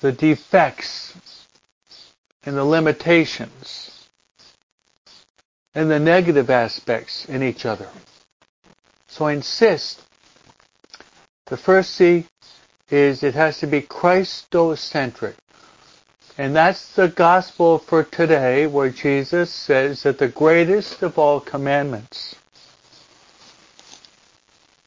the 0.00 0.12
defects 0.12 1.14
and 2.46 2.56
the 2.56 2.64
limitations 2.64 3.95
and 5.76 5.90
the 5.90 6.00
negative 6.00 6.48
aspects 6.48 7.26
in 7.26 7.42
each 7.42 7.66
other. 7.66 7.86
So 9.08 9.26
I 9.26 9.34
insist 9.34 10.00
the 11.44 11.58
first 11.58 11.92
C 11.92 12.26
is 12.90 13.22
it 13.22 13.34
has 13.34 13.58
to 13.58 13.66
be 13.66 13.82
Christocentric. 13.82 15.34
And 16.38 16.56
that's 16.56 16.94
the 16.94 17.08
gospel 17.08 17.78
for 17.78 18.04
today 18.04 18.66
where 18.66 18.88
Jesus 18.88 19.50
says 19.50 20.02
that 20.04 20.18
the 20.18 20.28
greatest 20.28 21.02
of 21.02 21.18
all 21.18 21.40
commandments, 21.40 22.36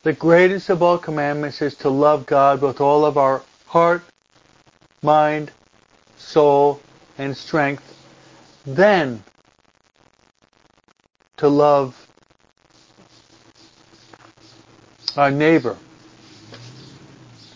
the 0.01 0.13
greatest 0.13 0.69
of 0.71 0.81
all 0.81 0.97
commandments 0.97 1.61
is 1.61 1.75
to 1.75 1.89
love 1.89 2.25
God 2.25 2.63
with 2.63 2.81
all 2.81 3.05
of 3.05 3.15
our 3.15 3.43
heart, 3.67 4.01
mind, 5.03 5.51
soul, 6.17 6.81
and 7.19 7.37
strength. 7.37 7.83
Then 8.65 9.23
to 11.39 11.47
love 11.47 11.95
our 15.15 15.31
neighbor 15.31 15.77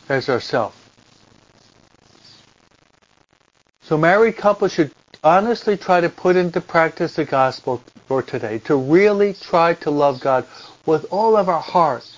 as 0.08 0.30
ourselves. 0.30 0.76
So 3.82 3.98
married 3.98 4.38
couples 4.38 4.72
should 4.72 4.92
honestly 5.22 5.76
try 5.76 6.00
to 6.00 6.08
put 6.08 6.38
into 6.38 6.62
practice 6.62 7.16
the 7.16 7.26
gospel 7.26 7.84
for 8.08 8.24
today, 8.24 8.60
to 8.60 8.78
really 8.78 9.34
try 9.34 9.74
to 9.76 9.92
love 9.92 10.22
God 10.22 10.48
with 10.86 11.06
all 11.12 11.36
of 11.36 11.50
our 11.50 11.62
heart, 11.62 12.10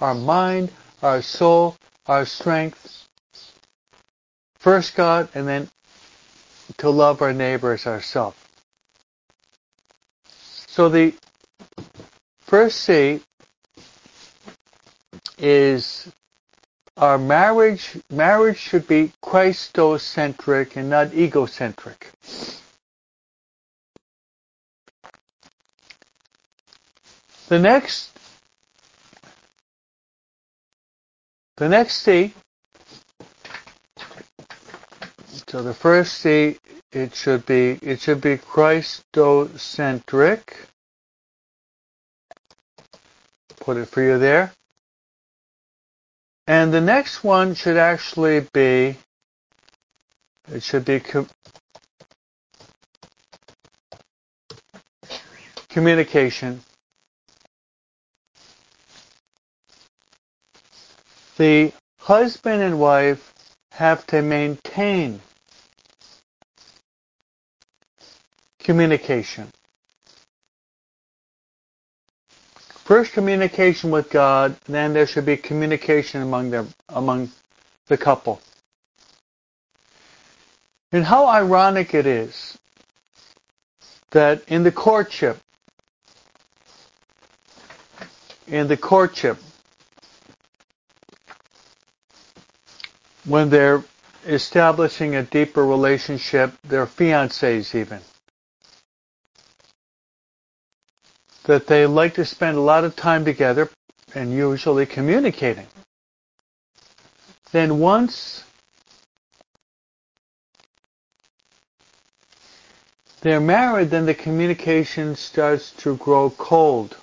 our 0.00 0.14
mind, 0.14 0.72
our 1.02 1.20
soul, 1.20 1.76
our 2.06 2.24
strength. 2.24 3.06
First 4.58 4.94
God, 4.96 5.28
and 5.34 5.46
then 5.46 5.68
to 6.78 6.88
love 6.88 7.20
our 7.20 7.34
neighbor 7.34 7.74
as 7.74 7.86
ourselves. 7.86 8.39
So 10.80 10.88
the 10.88 11.12
first 12.40 12.80
C 12.80 13.20
is 15.36 16.10
our 16.96 17.18
marriage 17.18 17.98
marriage 18.10 18.56
should 18.56 18.88
be 18.88 19.12
Christocentric 19.22 20.76
and 20.76 20.88
not 20.88 21.12
egocentric. 21.12 22.10
The 27.48 27.58
next 27.58 28.12
the 31.58 31.68
next 31.68 31.98
C 31.98 32.32
so 35.46 35.62
the 35.62 35.74
first 35.74 36.14
C 36.14 36.56
it 36.90 37.14
should 37.14 37.44
be 37.44 37.78
it 37.82 38.00
should 38.00 38.22
be 38.22 38.38
Christocentric. 38.38 40.69
Put 43.60 43.76
it 43.76 43.86
for 43.86 44.02
you 44.02 44.18
there. 44.18 44.52
And 46.46 46.72
the 46.72 46.80
next 46.80 47.22
one 47.22 47.54
should 47.54 47.76
actually 47.76 48.40
be 48.52 48.96
it 50.52 50.62
should 50.64 50.84
be 50.84 50.98
com- 50.98 51.28
communication. 55.68 56.60
The 61.36 61.72
husband 62.00 62.62
and 62.62 62.80
wife 62.80 63.32
have 63.72 64.06
to 64.08 64.22
maintain 64.22 65.20
communication. 68.58 69.52
First 72.90 73.12
communication 73.12 73.92
with 73.92 74.10
God, 74.10 74.56
then 74.66 74.94
there 74.94 75.06
should 75.06 75.24
be 75.24 75.36
communication 75.36 76.22
among 76.22 76.50
them, 76.50 76.70
among 76.88 77.30
the 77.86 77.96
couple. 77.96 78.40
And 80.90 81.04
how 81.04 81.28
ironic 81.28 81.94
it 81.94 82.04
is 82.04 82.58
that 84.10 84.42
in 84.48 84.64
the 84.64 84.72
courtship, 84.72 85.38
in 88.48 88.66
the 88.66 88.76
courtship, 88.76 89.38
when 93.24 93.50
they're 93.50 93.84
establishing 94.26 95.14
a 95.14 95.22
deeper 95.22 95.64
relationship, 95.64 96.54
they're 96.64 96.86
fiancés 96.86 97.72
even. 97.72 98.00
That 101.50 101.66
they 101.66 101.84
like 101.84 102.14
to 102.14 102.24
spend 102.24 102.56
a 102.56 102.60
lot 102.60 102.84
of 102.84 102.94
time 102.94 103.24
together 103.24 103.68
and 104.14 104.32
usually 104.32 104.86
communicating. 104.86 105.66
then 107.50 107.80
once 107.80 108.44
they're 113.22 113.40
married, 113.40 113.90
then 113.90 114.06
the 114.06 114.14
communication 114.14 115.16
starts 115.16 115.72
to 115.72 115.96
grow 115.96 116.30
cold. 116.30 116.96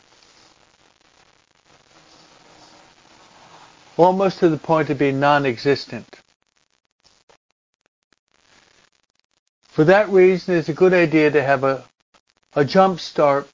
Almost 3.97 4.39
to 4.39 4.47
the 4.47 4.57
point 4.57 4.89
of 4.89 4.97
being 4.97 5.19
non-existent. 5.19 6.07
For 9.67 9.83
that 9.83 10.07
reason, 10.07 10.55
it's 10.55 10.69
a 10.69 10.73
good 10.73 10.93
idea 10.93 11.31
to 11.31 11.43
have 11.43 11.65
a, 11.65 11.83
a 12.55 12.63
jump 12.63 13.01
start 13.01 13.49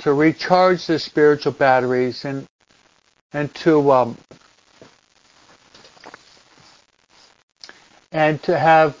to 0.00 0.12
recharge 0.14 0.86
the 0.86 0.98
spiritual 0.98 1.52
batteries 1.52 2.24
and 2.24 2.46
and 3.32 3.54
to 3.54 3.92
um, 3.92 4.16
and 8.10 8.42
to 8.42 8.58
have 8.58 8.96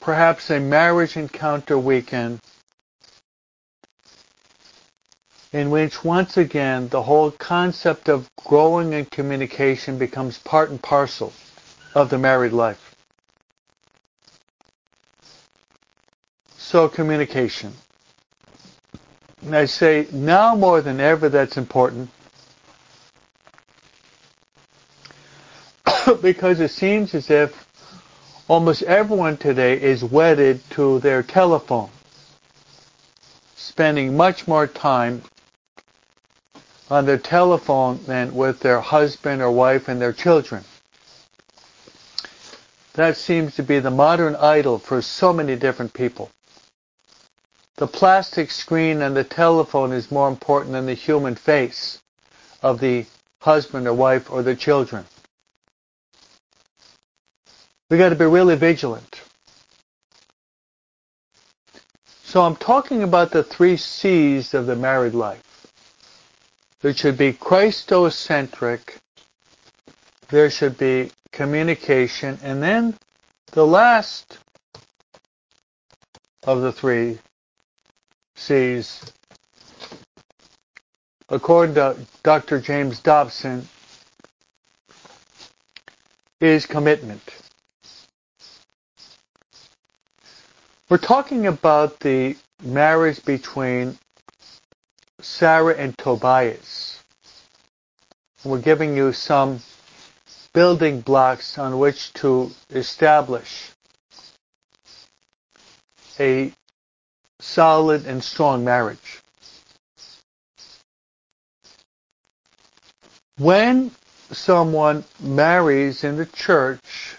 perhaps 0.00 0.50
a 0.50 0.60
marriage 0.60 1.16
encounter 1.16 1.78
weekend 1.78 2.38
in 5.52 5.70
which 5.70 6.04
once 6.04 6.36
again 6.36 6.88
the 6.88 7.02
whole 7.02 7.30
concept 7.30 8.08
of 8.08 8.28
growing 8.44 8.92
in 8.92 9.04
communication 9.06 9.98
becomes 9.98 10.38
part 10.38 10.70
and 10.70 10.82
parcel 10.82 11.32
of 11.94 12.08
the 12.10 12.18
married 12.18 12.52
life. 12.52 12.94
So 16.56 16.88
communication. 16.88 17.72
And 19.42 19.56
I 19.56 19.64
say 19.64 20.06
now 20.12 20.54
more 20.54 20.80
than 20.82 21.00
ever 21.00 21.28
that's 21.28 21.56
important 21.56 22.10
because 26.22 26.60
it 26.60 26.70
seems 26.70 27.14
as 27.14 27.30
if 27.30 27.66
almost 28.48 28.82
everyone 28.82 29.36
today 29.36 29.80
is 29.80 30.04
wedded 30.04 30.60
to 30.70 30.98
their 31.00 31.22
telephone, 31.22 31.88
spending 33.56 34.16
much 34.16 34.46
more 34.46 34.66
time 34.66 35.22
on 36.90 37.06
their 37.06 37.18
telephone 37.18 38.00
than 38.06 38.34
with 38.34 38.60
their 38.60 38.80
husband 38.80 39.40
or 39.40 39.50
wife 39.50 39.88
and 39.88 40.00
their 40.00 40.12
children. 40.12 40.64
That 42.94 43.16
seems 43.16 43.54
to 43.54 43.62
be 43.62 43.78
the 43.78 43.90
modern 43.90 44.34
idol 44.34 44.78
for 44.78 45.00
so 45.00 45.32
many 45.32 45.54
different 45.56 45.94
people. 45.94 46.30
The 47.80 47.86
plastic 47.86 48.50
screen 48.50 49.00
and 49.00 49.16
the 49.16 49.24
telephone 49.24 49.92
is 49.92 50.10
more 50.10 50.28
important 50.28 50.72
than 50.72 50.84
the 50.84 50.92
human 50.92 51.34
face 51.34 51.98
of 52.60 52.78
the 52.78 53.06
husband 53.40 53.86
or 53.86 53.94
wife 53.94 54.30
or 54.30 54.42
the 54.42 54.54
children. 54.54 55.06
We 57.88 57.96
got 57.96 58.10
to 58.10 58.16
be 58.16 58.26
really 58.26 58.54
vigilant. 58.56 59.22
So 62.22 62.42
I'm 62.42 62.54
talking 62.54 63.02
about 63.02 63.30
the 63.30 63.42
three 63.42 63.78
C's 63.78 64.52
of 64.52 64.66
the 64.66 64.76
married 64.76 65.14
life. 65.14 65.42
There 66.82 66.92
should 66.92 67.16
be 67.16 67.32
Christocentric, 67.32 68.98
there 70.28 70.50
should 70.50 70.76
be 70.76 71.12
communication, 71.32 72.38
and 72.42 72.62
then 72.62 72.98
the 73.52 73.66
last 73.66 74.36
of 76.42 76.60
the 76.60 76.72
three 76.72 77.18
C's, 78.40 79.04
according 81.28 81.74
to 81.74 81.94
Dr. 82.22 82.58
James 82.58 82.98
Dobson, 83.00 83.68
is 86.40 86.64
commitment. 86.64 87.22
We're 90.88 90.96
talking 90.96 91.46
about 91.46 92.00
the 92.00 92.36
marriage 92.62 93.22
between 93.26 93.98
Sarah 95.20 95.76
and 95.76 95.96
Tobias. 95.98 97.02
We're 98.42 98.62
giving 98.62 98.96
you 98.96 99.12
some 99.12 99.60
building 100.54 101.02
blocks 101.02 101.58
on 101.58 101.78
which 101.78 102.14
to 102.14 102.50
establish 102.70 103.70
a 106.18 106.52
solid 107.40 108.06
and 108.06 108.22
strong 108.22 108.64
marriage. 108.64 109.20
When 113.38 113.90
someone 114.30 115.04
marries 115.20 116.04
in 116.04 116.16
the 116.16 116.26
church, 116.26 117.16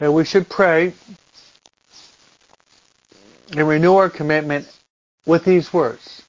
And 0.00 0.14
we 0.14 0.24
should 0.24 0.48
pray 0.48 0.94
and 3.54 3.68
renew 3.68 3.96
our 3.96 4.08
commitment 4.08 4.66
with 5.26 5.44
these 5.44 5.72
words. 5.74 6.22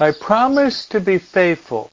I 0.00 0.10
promise 0.10 0.86
to 0.86 1.00
be 1.00 1.18
faithful. 1.18 1.92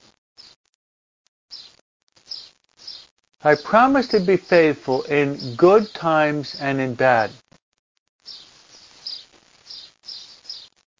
I 3.41 3.55
promise 3.55 4.07
to 4.09 4.19
be 4.19 4.35
faithful 4.35 5.03
in 5.03 5.55
good 5.55 5.93
times 5.93 6.57
and 6.59 6.81
in 6.81 6.95
bad. 6.95 7.31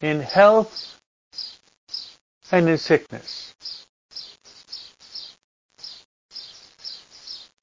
In 0.00 0.20
health 0.20 0.98
and 2.50 2.66
in 2.68 2.78
sickness. 2.78 3.54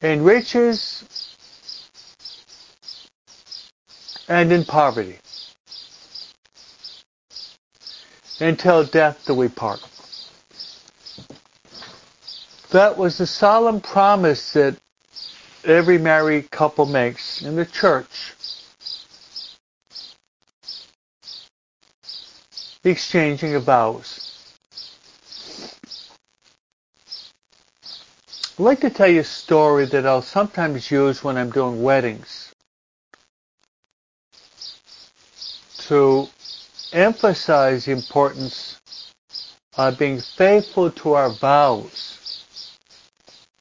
In 0.01 0.23
riches 0.23 1.03
and 4.27 4.51
in 4.51 4.63
poverty. 4.63 5.17
Until 8.39 8.83
death 8.83 9.25
do 9.25 9.33
we 9.33 9.47
part. 9.47 9.81
That 12.71 12.97
was 12.97 13.17
the 13.17 13.27
solemn 13.27 13.81
promise 13.81 14.51
that 14.53 14.77
every 15.63 15.97
married 15.97 16.51
couple 16.51 16.85
makes 16.85 17.41
in 17.41 17.55
the 17.55 17.65
church. 17.65 18.33
Exchanging 22.83 23.55
of 23.55 23.63
vows. 23.63 24.23
I'd 28.59 28.63
like 28.63 28.79
to 28.81 28.89
tell 28.89 29.07
you 29.07 29.21
a 29.21 29.23
story 29.23 29.85
that 29.85 30.05
I'll 30.05 30.21
sometimes 30.21 30.89
use 30.89 31.23
when 31.23 31.37
I'm 31.37 31.51
doing 31.51 31.83
weddings. 31.83 32.47
to 35.87 36.27
emphasize 36.91 37.85
the 37.85 37.93
importance 37.93 38.77
of 39.77 39.97
being 39.97 40.19
faithful 40.19 40.91
to 40.91 41.13
our 41.13 41.29
vows, 41.29 42.06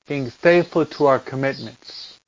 being 0.07 0.31
faithful 0.31 0.87
to 0.87 1.07
our 1.07 1.19
commitments. 1.19 2.19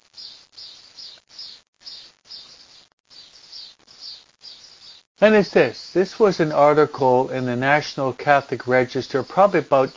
And 5.21 5.35
it's 5.35 5.51
this. 5.51 5.93
This 5.93 6.19
was 6.21 6.39
an 6.39 6.53
article 6.53 7.31
in 7.31 7.47
the 7.47 7.57
National 7.57 8.13
Catholic 8.13 8.69
Register 8.69 9.23
probably 9.25 9.61
about 9.61 9.93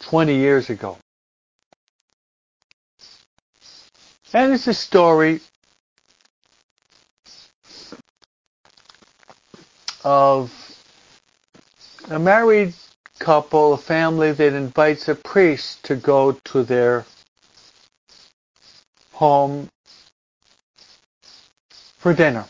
20 0.00 0.34
years 0.34 0.68
ago. 0.68 0.98
And 4.32 4.52
it's 4.52 4.66
a 4.66 4.74
story 4.74 5.40
of 10.04 10.52
a 12.10 12.18
married 12.18 12.74
couple, 13.28 13.74
a 13.74 13.76
family 13.76 14.32
that 14.32 14.54
invites 14.54 15.06
a 15.06 15.14
priest 15.14 15.84
to 15.84 15.94
go 15.94 16.32
to 16.32 16.62
their 16.62 17.04
home 19.12 19.68
for 21.98 22.14
dinner. 22.14 22.46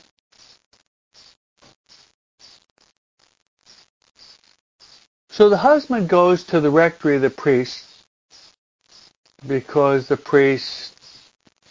So 5.31 5.49
the 5.49 5.57
husband 5.57 6.09
goes 6.09 6.45
to 6.45 6.61
the 6.61 6.70
rectory 6.70 7.16
of 7.16 7.22
the 7.22 7.31
priest 7.31 7.85
because 9.49 10.07
the 10.07 10.16
priest 10.16 10.95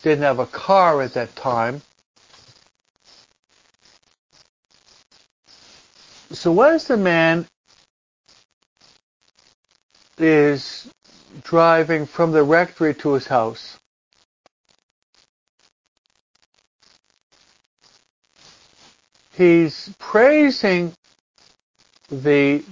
didn't 0.03 0.24
have 0.26 0.39
a 0.39 0.47
car 0.47 1.01
at 1.01 1.14
that 1.14 1.34
time. 1.38 1.82
So 6.34 6.62
as 6.62 6.89
the 6.89 6.97
man 6.97 7.47
is 10.20 10.89
driving 11.43 12.05
from 12.05 12.32
the 12.32 12.43
rectory 12.43 12.93
to 12.95 13.13
his 13.13 13.28
house, 13.28 13.78
he's 19.34 19.93
praising 19.99 20.93
the 22.09 22.63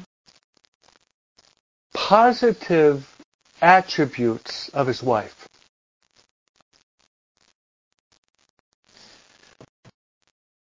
positive 1.93 3.07
attributes 3.61 4.69
of 4.69 4.87
his 4.87 5.01
wife. 5.01 5.47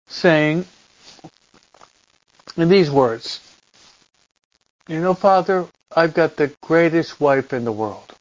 Saying 0.08 0.66
in 2.56 2.70
these 2.70 2.92
words, 2.92 3.40
You 4.88 5.02
know, 5.02 5.14
Father, 5.14 5.68
I've 5.96 6.14
got 6.14 6.38
the 6.38 6.48
greatest 6.62 7.20
wife 7.22 7.54
in 7.54 7.66
the 7.66 7.72
world. 7.72 8.12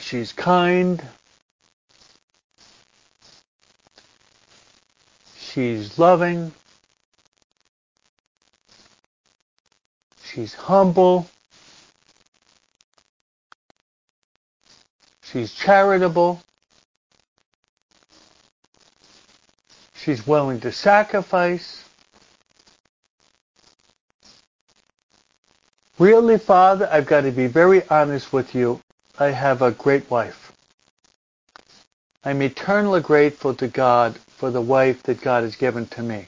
She's 0.00 0.32
kind. 0.32 1.02
She's 5.38 5.98
loving. 5.98 6.52
She's 10.24 10.54
humble. 10.54 11.28
She's 15.22 15.54
charitable. 15.54 16.42
She's 19.94 20.26
willing 20.26 20.60
to 20.60 20.72
sacrifice. 20.72 21.84
Really, 26.04 26.36
Father, 26.36 26.86
I've 26.92 27.06
got 27.06 27.22
to 27.22 27.32
be 27.32 27.46
very 27.46 27.82
honest 27.88 28.30
with 28.30 28.54
you. 28.54 28.78
I 29.18 29.28
have 29.28 29.62
a 29.62 29.70
great 29.70 30.10
wife. 30.10 30.52
I'm 32.22 32.42
eternally 32.42 33.00
grateful 33.00 33.54
to 33.54 33.68
God 33.68 34.14
for 34.36 34.50
the 34.50 34.60
wife 34.60 35.02
that 35.04 35.22
God 35.22 35.44
has 35.44 35.56
given 35.56 35.86
to 35.86 36.02
me. 36.02 36.26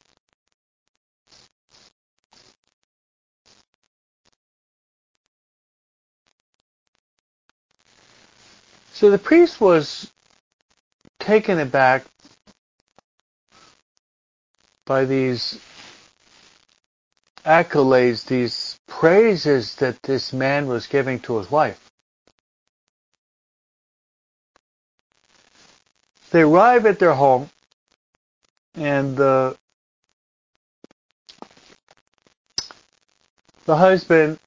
So 8.94 9.10
the 9.10 9.18
priest 9.18 9.60
was 9.60 10.10
taken 11.20 11.58
aback 11.58 12.06
by 14.86 15.04
these 15.04 15.60
accolades, 17.44 18.24
these 18.24 18.65
praises 18.98 19.74
that 19.74 20.02
this 20.04 20.32
man 20.32 20.66
was 20.66 20.86
giving 20.86 21.20
to 21.20 21.36
his 21.36 21.50
wife. 21.50 21.90
They 26.30 26.40
arrive 26.40 26.86
at 26.86 26.98
their 26.98 27.12
home, 27.12 27.50
and 28.74 29.14
the 29.14 29.58
the 33.66 33.76
husband 33.76 34.38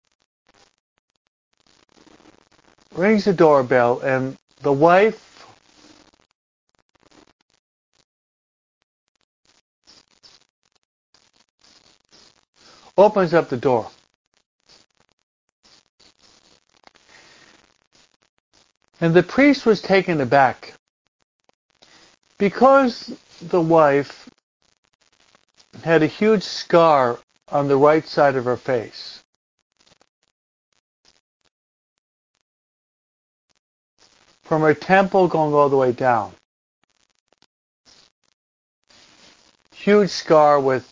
rings 2.96 3.26
the 3.26 3.34
doorbell, 3.34 4.00
and 4.00 4.36
the 4.64 4.74
wife 4.74 5.46
opens 12.98 13.36
up 13.36 13.50
the 13.50 13.58
door. 13.58 13.92
And 19.02 19.14
the 19.14 19.24
priest 19.24 19.66
was 19.66 19.82
taken 19.82 20.20
aback 20.20 20.74
because 22.38 23.12
the 23.42 23.62
wife 23.62 24.30
had 25.84 26.04
a 26.04 26.08
huge 26.08 26.44
scar 26.44 27.20
on 27.50 27.68
the 27.68 27.78
right 27.78 28.06
side 28.06 28.36
of 28.36 28.46
her 28.46 28.58
face. 28.58 29.24
From 34.44 34.62
her 34.62 34.74
temple 34.74 35.28
going 35.28 35.54
all 35.54 35.70
the 35.70 35.78
way 35.78 35.92
down. 35.92 36.34
Huge 39.74 40.10
scar 40.10 40.60
with 40.60 40.86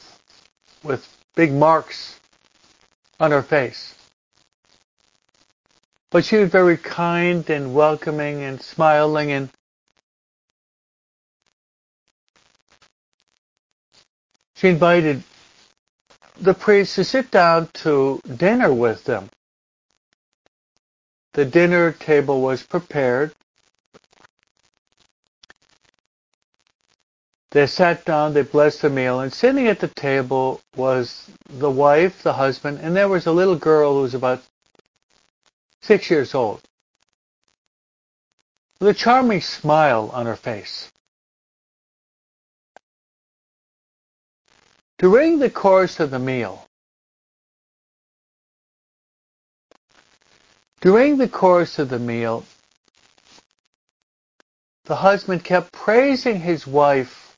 with 0.83 1.07
big 1.35 1.51
marks 1.51 2.19
on 3.19 3.31
her 3.31 3.41
face. 3.43 3.96
But 6.11 6.25
she 6.25 6.37
was 6.37 6.49
very 6.49 6.77
kind 6.77 7.49
and 7.49 7.73
welcoming 7.73 8.43
and 8.43 8.61
smiling 8.61 9.31
and 9.31 9.49
she 14.55 14.69
invited 14.69 15.23
the 16.39 16.53
priest 16.53 16.95
to 16.95 17.03
sit 17.03 17.31
down 17.31 17.69
to 17.75 18.21
dinner 18.37 18.73
with 18.73 19.03
them. 19.05 19.29
The 21.33 21.45
dinner 21.45 21.91
table 21.93 22.41
was 22.41 22.63
prepared 22.63 23.33
They 27.51 27.65
sat 27.67 28.03
down, 28.05 28.33
they 28.33 28.41
blessed 28.43 28.81
the 28.83 28.89
meal, 28.89 29.21
and 29.21 29.33
sitting 29.33 29.67
at 29.67 29.79
the 29.79 29.87
table 29.87 30.61
was 30.75 31.27
the 31.49 31.71
wife, 31.71 32.21
the 32.21 32.33
husband, 32.33 32.79
and 32.81 32.95
there 32.95 33.07
was 33.07 33.25
a 33.25 33.31
little 33.31 33.55
girl 33.55 33.93
who 33.95 34.01
was 34.01 34.13
about 34.13 34.43
six 35.87 36.11
years 36.11 36.35
old, 36.35 36.61
with 38.81 38.89
a 38.89 38.93
charming 38.93 39.39
smile 39.39 40.11
on 40.13 40.25
her 40.25 40.35
face. 40.35 40.91
During 44.97 45.39
the 45.39 45.49
course 45.49 46.01
of 46.01 46.11
the 46.11 46.19
meal, 46.19 46.67
during 50.81 51.17
the 51.17 51.29
course 51.29 51.79
of 51.79 51.87
the 51.87 51.99
meal, 51.99 52.43
the 54.83 54.97
husband 54.97 55.45
kept 55.45 55.71
praising 55.71 56.41
his 56.41 56.67
wife 56.67 57.37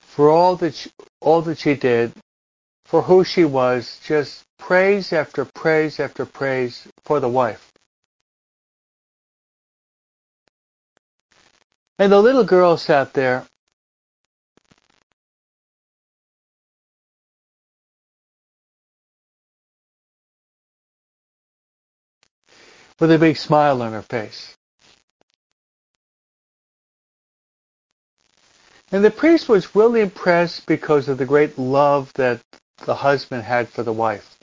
for 0.00 0.30
all 0.30 0.56
that 0.56 0.74
she, 0.74 0.90
all 1.20 1.42
that 1.42 1.58
she 1.58 1.74
did, 1.74 2.12
for 2.88 3.02
who 3.02 3.22
she 3.22 3.44
was, 3.44 4.00
just 4.02 4.44
praise 4.58 5.12
after 5.12 5.44
praise 5.44 6.00
after 6.00 6.24
praise 6.24 6.88
for 7.04 7.20
the 7.20 7.28
wife. 7.28 7.70
And 11.98 12.10
the 12.10 12.22
little 12.22 12.44
girl 12.44 12.78
sat 12.78 13.12
there 13.12 13.44
with 22.98 23.12
a 23.12 23.18
big 23.18 23.36
smile 23.36 23.82
on 23.82 23.92
her 23.92 24.00
face. 24.00 24.54
And 28.90 29.04
the 29.04 29.10
priest 29.10 29.50
was 29.50 29.76
really 29.76 30.00
impressed 30.00 30.64
because 30.64 31.10
of 31.10 31.18
the 31.18 31.26
great 31.26 31.58
love 31.58 32.10
that 32.14 32.40
the 32.88 32.94
husband 32.94 33.42
had 33.42 33.68
for 33.68 33.82
the 33.82 33.92
wife. 33.92 34.38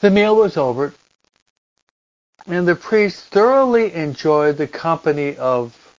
The 0.00 0.10
meal 0.10 0.34
was 0.34 0.56
over, 0.56 0.94
and 2.48 2.66
the 2.66 2.74
priest 2.74 3.26
thoroughly 3.26 3.94
enjoyed 3.94 4.56
the 4.56 4.66
company 4.66 5.36
of 5.36 5.94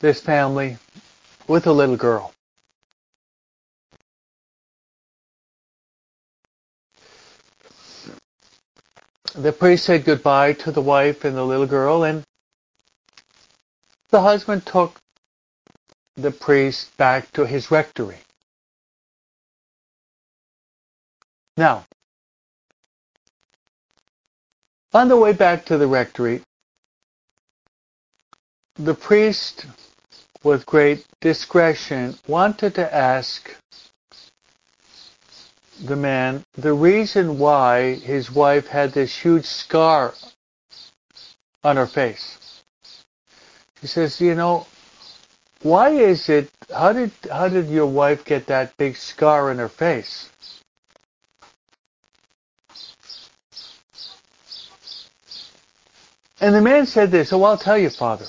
this 0.00 0.20
family 0.20 0.76
with 1.48 1.66
a 1.66 1.72
little 1.72 1.96
girl. 1.96 2.34
the 9.34 9.52
priest 9.52 9.84
said 9.84 10.04
goodbye 10.04 10.52
to 10.52 10.72
the 10.72 10.82
wife 10.82 11.24
and 11.24 11.36
the 11.36 11.44
little 11.44 11.66
girl, 11.66 12.04
and 12.04 12.24
the 14.10 14.20
husband 14.20 14.66
took 14.66 15.00
the 16.16 16.30
priest 16.30 16.96
back 16.96 17.30
to 17.32 17.46
his 17.46 17.70
rectory. 17.70 18.18
Now, 21.56 21.84
on 24.92 25.08
the 25.08 25.16
way 25.16 25.32
back 25.32 25.66
to 25.66 25.78
the 25.78 25.86
rectory, 25.86 26.42
the 28.76 28.94
priest, 28.94 29.66
with 30.42 30.64
great 30.66 31.04
discretion, 31.20 32.18
wanted 32.26 32.74
to 32.76 32.94
ask 32.94 33.54
the 35.84 35.96
man 35.96 36.42
the 36.54 36.72
reason 36.72 37.38
why 37.38 37.94
his 37.94 38.30
wife 38.30 38.66
had 38.66 38.92
this 38.92 39.14
huge 39.16 39.44
scar 39.44 40.14
on 41.62 41.76
her 41.76 41.86
face. 41.86 42.39
He 43.80 43.86
says, 43.86 44.20
you 44.20 44.34
know, 44.34 44.66
why 45.62 45.90
is 45.90 46.28
it 46.28 46.50
how 46.74 46.92
did 46.92 47.12
how 47.30 47.48
did 47.48 47.68
your 47.68 47.86
wife 47.86 48.24
get 48.24 48.46
that 48.46 48.76
big 48.76 48.96
scar 48.96 49.50
on 49.50 49.58
her 49.58 49.68
face? 49.68 50.30
And 56.40 56.54
the 56.54 56.62
man 56.62 56.86
said 56.86 57.10
this, 57.10 57.32
oh, 57.32 57.42
I'll 57.42 57.58
tell 57.58 57.76
you, 57.76 57.90
Father. 57.90 58.26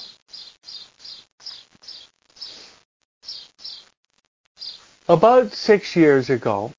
About 5.07 5.53
six 5.53 5.95
years 5.95 6.29
ago, 6.29 6.73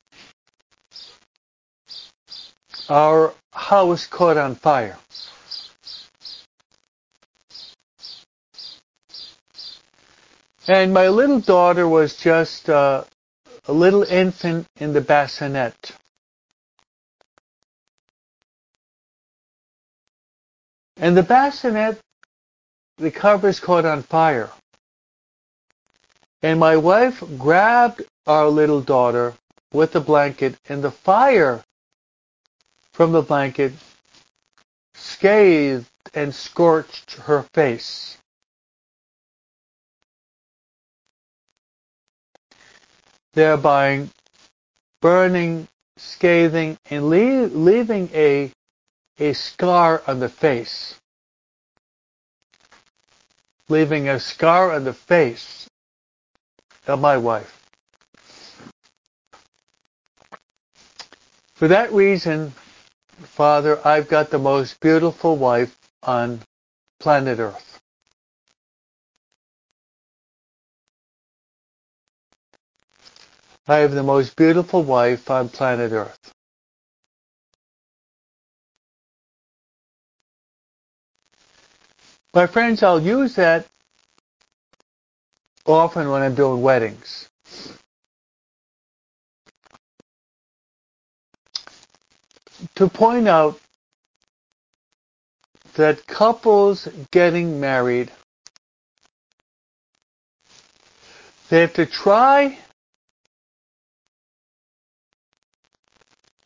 our 2.88 3.34
house 3.52 4.06
caught 4.06 4.36
on 4.36 4.54
fire. 4.56 4.98
And 10.68 10.94
my 10.94 11.08
little 11.08 11.40
daughter 11.40 11.88
was 11.88 12.16
just 12.16 12.68
uh, 12.68 13.04
a 13.66 13.72
little 13.72 14.04
infant 14.04 14.66
in 14.76 14.92
the 14.92 15.00
bassinet. 15.00 15.92
And 20.96 21.16
the 21.16 21.22
bassinet, 21.24 21.98
the 22.98 23.10
covers 23.10 23.58
caught 23.58 23.84
on 23.84 24.02
fire. 24.02 24.50
And 26.42 26.60
my 26.60 26.76
wife 26.76 27.22
grabbed 27.38 28.02
our 28.26 28.48
little 28.48 28.80
daughter 28.80 29.34
with 29.72 29.92
the 29.92 30.00
blanket, 30.00 30.56
and 30.68 30.82
the 30.82 30.90
fire 30.90 31.64
from 32.92 33.12
the 33.12 33.22
blanket 33.22 33.72
scathed 34.94 35.86
and 36.14 36.34
scorched 36.34 37.12
her 37.12 37.42
face. 37.54 38.18
Thereby 43.34 44.08
burning, 45.00 45.68
scathing, 45.96 46.78
and 46.90 47.10
leave, 47.10 47.54
leaving 47.54 48.08
a, 48.14 48.50
a 49.18 49.32
scar 49.32 50.02
on 50.06 50.20
the 50.20 50.28
face. 50.28 50.98
Leaving 53.68 54.08
a 54.08 54.20
scar 54.20 54.72
on 54.72 54.84
the 54.84 54.92
face 54.92 55.68
of 56.86 57.00
my 57.00 57.16
wife. 57.16 57.58
For 61.54 61.68
that 61.68 61.92
reason, 61.92 62.52
Father, 63.22 63.80
I've 63.86 64.08
got 64.08 64.30
the 64.30 64.38
most 64.38 64.80
beautiful 64.80 65.36
wife 65.36 65.76
on 66.02 66.40
planet 66.98 67.38
Earth. 67.38 67.71
I 73.72 73.78
have 73.78 73.92
the 73.92 74.02
most 74.02 74.36
beautiful 74.36 74.82
wife 74.82 75.30
on 75.30 75.48
planet 75.48 75.92
Earth. 75.92 76.34
My 82.34 82.46
friends, 82.46 82.82
I'll 82.82 83.00
use 83.00 83.34
that 83.36 83.66
often 85.64 86.10
when 86.10 86.20
I'm 86.20 86.34
doing 86.34 86.60
weddings. 86.60 87.30
To 92.74 92.88
point 92.88 93.26
out 93.26 93.58
that 95.76 96.06
couples 96.06 96.88
getting 97.10 97.58
married, 97.58 98.12
they 101.48 101.62
have 101.62 101.72
to 101.72 101.86
try 101.86 102.58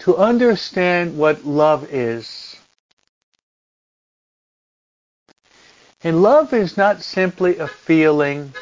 to 0.07 0.17
understand 0.17 1.19
what 1.19 1.45
love 1.45 1.93
is. 1.93 2.55
And 6.05 6.23
love 6.23 6.53
is 6.53 6.77
not 6.77 7.03
simply 7.03 7.59
a 7.59 7.67
feeling. 7.67 8.55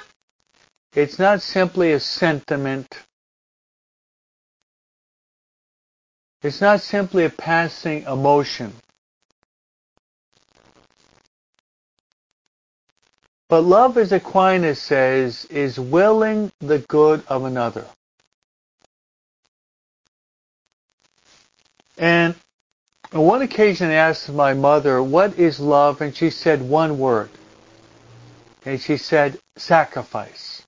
It's 0.94 1.18
not 1.18 1.42
simply 1.42 1.92
a 1.92 2.00
sentiment. 2.00 2.98
It's 6.42 6.62
not 6.62 6.80
simply 6.80 7.26
a 7.26 7.30
passing 7.30 8.04
emotion. 8.04 8.72
But 13.50 13.64
love, 13.64 13.98
as 13.98 14.12
Aquinas 14.12 14.80
says, 14.80 15.44
is 15.50 15.78
willing 15.78 16.50
the 16.60 16.78
good 16.78 17.22
of 17.28 17.44
another. 17.44 17.84
And 21.98 22.34
on 23.12 23.20
one 23.22 23.42
occasion 23.42 23.90
I 23.90 23.94
asked 23.94 24.28
my 24.30 24.54
mother, 24.54 25.02
what 25.02 25.38
is 25.38 25.60
love? 25.60 26.00
And 26.00 26.14
she 26.16 26.30
said 26.30 26.62
one 26.62 26.98
word. 26.98 27.30
And 28.64 28.80
she 28.80 28.96
said, 28.96 29.38
sacrifice. 29.56 30.62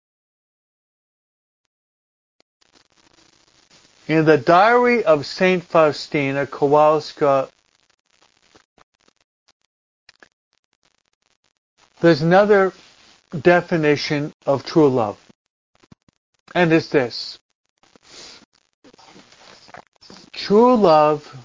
In 4.09 4.25
the 4.25 4.39
diary 4.39 5.05
of 5.05 5.27
St. 5.27 5.65
Faustina 5.65 6.47
Kowalska, 6.47 7.49
there's 12.01 12.23
another 12.23 12.73
definition 13.43 14.33
of 14.47 14.65
true 14.65 14.89
love. 14.89 15.19
And 16.55 16.73
it's 16.73 16.89
this. 16.89 17.39
True 20.47 20.77
love 20.77 21.45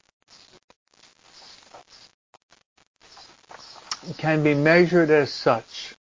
can 4.20 4.44
be 4.44 4.54
measured 4.54 5.10
as 5.10 5.34
such. 5.34 5.96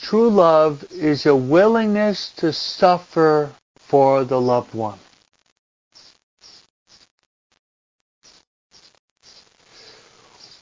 True 0.00 0.28
love 0.28 0.84
is 0.90 1.24
a 1.24 1.36
willingness 1.36 2.32
to 2.38 2.52
suffer 2.52 3.52
for 3.76 4.24
the 4.24 4.40
loved 4.40 4.74
one. 4.74 4.98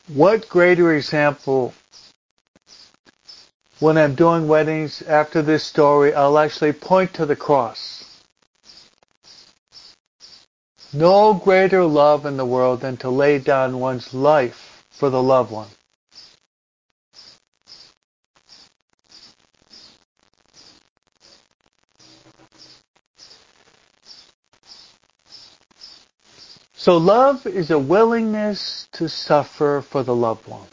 What 0.08 0.50
greater 0.50 0.94
example 0.94 1.72
when 3.78 3.96
I'm 3.96 4.14
doing 4.14 4.46
weddings 4.48 5.00
after 5.00 5.40
this 5.40 5.64
story, 5.64 6.12
I'll 6.12 6.36
actually 6.36 6.74
point 6.74 7.14
to 7.14 7.24
the 7.24 7.36
cross. 7.36 8.01
No 10.92 11.32
greater 11.32 11.84
love 11.84 12.26
in 12.26 12.36
the 12.36 12.44
world 12.44 12.80
than 12.80 12.98
to 12.98 13.08
lay 13.08 13.38
down 13.38 13.80
one's 13.80 14.12
life 14.12 14.84
for 14.90 15.08
the 15.08 15.22
loved 15.22 15.50
one. 15.50 15.68
So 26.74 26.96
love 26.98 27.46
is 27.46 27.70
a 27.70 27.78
willingness 27.78 28.88
to 28.92 29.08
suffer 29.08 29.82
for 29.88 30.02
the 30.02 30.14
loved 30.14 30.48
one. 30.48 30.66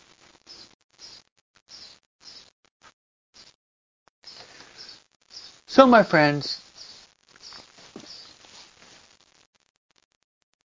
So 5.68 5.86
my 5.86 6.04
friends, 6.04 6.59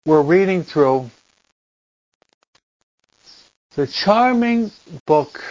we're 0.07 0.21
reading 0.21 0.63
through 0.63 1.09
the 3.75 3.87
charming 3.87 4.71
book 5.07 5.43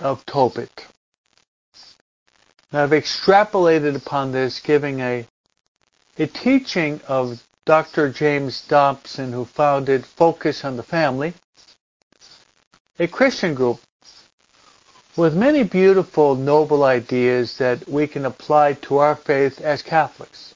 of 0.00 0.26
Tobit. 0.26 0.86
Now 2.70 2.82
I've 2.82 2.90
extrapolated 2.90 3.96
upon 3.96 4.32
this, 4.32 4.60
giving 4.60 5.00
a, 5.00 5.26
a 6.18 6.26
teaching 6.26 7.00
of 7.08 7.42
Dr. 7.64 8.10
James 8.10 8.66
Dobson, 8.68 9.32
who 9.32 9.46
founded 9.46 10.04
Focus 10.04 10.62
on 10.62 10.76
the 10.76 10.82
Family, 10.82 11.32
a 12.98 13.06
Christian 13.06 13.54
group 13.54 13.80
with 15.16 15.34
many 15.34 15.64
beautiful, 15.64 16.34
noble 16.34 16.84
ideas 16.84 17.56
that 17.56 17.88
we 17.88 18.06
can 18.06 18.26
apply 18.26 18.74
to 18.74 18.98
our 18.98 19.16
faith 19.16 19.62
as 19.62 19.80
Catholics. 19.80 20.53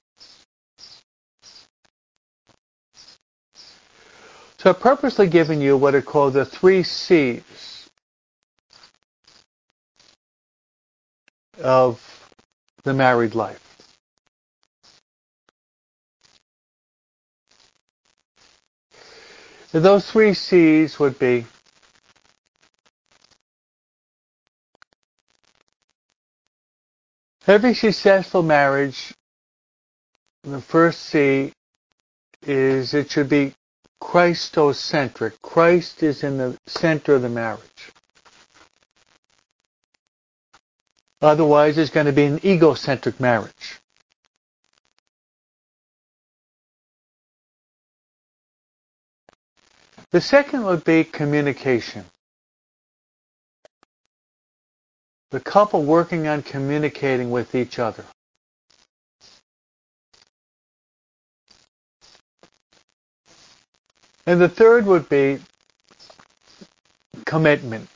So 4.69 4.75
I've 4.75 4.81
purposely 4.81 5.29
given 5.29 5.63
you 5.63 5.79
what 5.79 5.95
are 5.95 6.03
called 6.03 6.35
the 6.35 6.45
three 6.45 6.83
C's 6.83 7.89
of 11.59 12.31
the 12.85 12.93
married 12.93 13.35
life. 13.35 13.65
those 19.73 20.11
three 20.11 20.35
C's 20.35 20.99
would 20.99 21.19
be 21.19 21.47
every 27.47 27.73
successful 27.73 28.43
marriage, 28.43 29.15
the 30.43 30.61
first 30.61 31.01
C 31.05 31.55
is 32.43 32.93
it 32.93 33.11
should 33.11 33.31
be 33.31 33.55
Christocentric. 34.01 35.41
Christ 35.43 36.03
is 36.03 36.23
in 36.23 36.39
the 36.39 36.59
center 36.67 37.15
of 37.15 37.23
the 37.23 37.29
marriage. 37.29 37.93
Otherwise, 41.21 41.79
it's 41.79 41.91
going 41.91 42.07
to 42.07 42.13
be 42.13 42.25
an 42.25 42.39
egocentric 42.45 43.19
marriage. 43.19 43.81
The 50.11 50.21
second 50.21 50.65
would 50.65 50.85
be 50.85 51.05
communication. 51.05 52.05
The 55.31 55.41
couple 55.41 55.83
working 55.83 56.27
on 56.27 56.43
communicating 56.43 57.31
with 57.31 57.55
each 57.55 57.79
other. 57.79 58.05
And 64.29 64.39
the 64.43 64.49
third 64.51 64.85
would 64.85 65.09
be 65.09 65.39
commitment. 67.25 67.89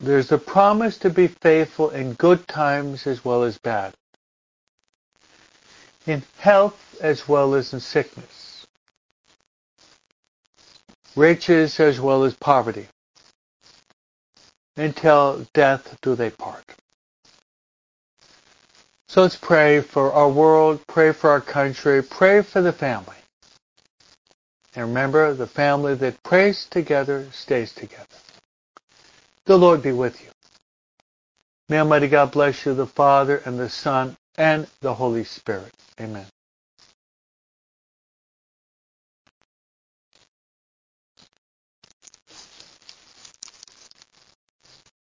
There's 0.00 0.30
a 0.30 0.36
promise 0.36 0.98
to 0.98 1.08
be 1.08 1.28
faithful 1.28 1.88
in 1.88 2.12
good 2.12 2.46
times 2.46 3.06
as 3.06 3.24
well 3.24 3.42
as 3.42 3.56
bad. 3.56 3.94
In 6.06 6.22
health 6.36 6.98
as 7.00 7.26
well 7.26 7.54
as 7.54 7.72
in 7.72 7.80
sickness. 7.80 8.66
Riches 11.16 11.80
as 11.80 11.98
well 11.98 12.24
as 12.24 12.34
poverty. 12.34 12.88
Until 14.76 15.46
death 15.54 15.96
do 16.02 16.14
they 16.16 16.28
part. 16.28 16.66
So 19.08 19.22
let's 19.22 19.36
pray 19.36 19.80
for 19.80 20.12
our 20.12 20.28
world, 20.28 20.86
pray 20.86 21.12
for 21.12 21.30
our 21.30 21.40
country, 21.40 22.02
pray 22.02 22.42
for 22.42 22.60
the 22.60 22.74
family. 22.74 23.16
And 24.74 24.88
remember, 24.88 25.34
the 25.34 25.46
family 25.46 25.94
that 25.96 26.22
prays 26.22 26.66
together 26.66 27.28
stays 27.32 27.72
together. 27.72 28.06
The 29.44 29.58
Lord 29.58 29.82
be 29.82 29.92
with 29.92 30.22
you. 30.22 30.28
May 31.68 31.80
Almighty 31.80 32.08
God 32.08 32.32
bless 32.32 32.66
you, 32.66 32.74
the 32.74 32.86
Father, 32.86 33.42
and 33.44 33.58
the 33.58 33.68
Son, 33.68 34.16
and 34.36 34.66
the 34.80 34.94
Holy 34.94 35.24
Spirit. 35.24 35.72
Amen. 36.00 36.26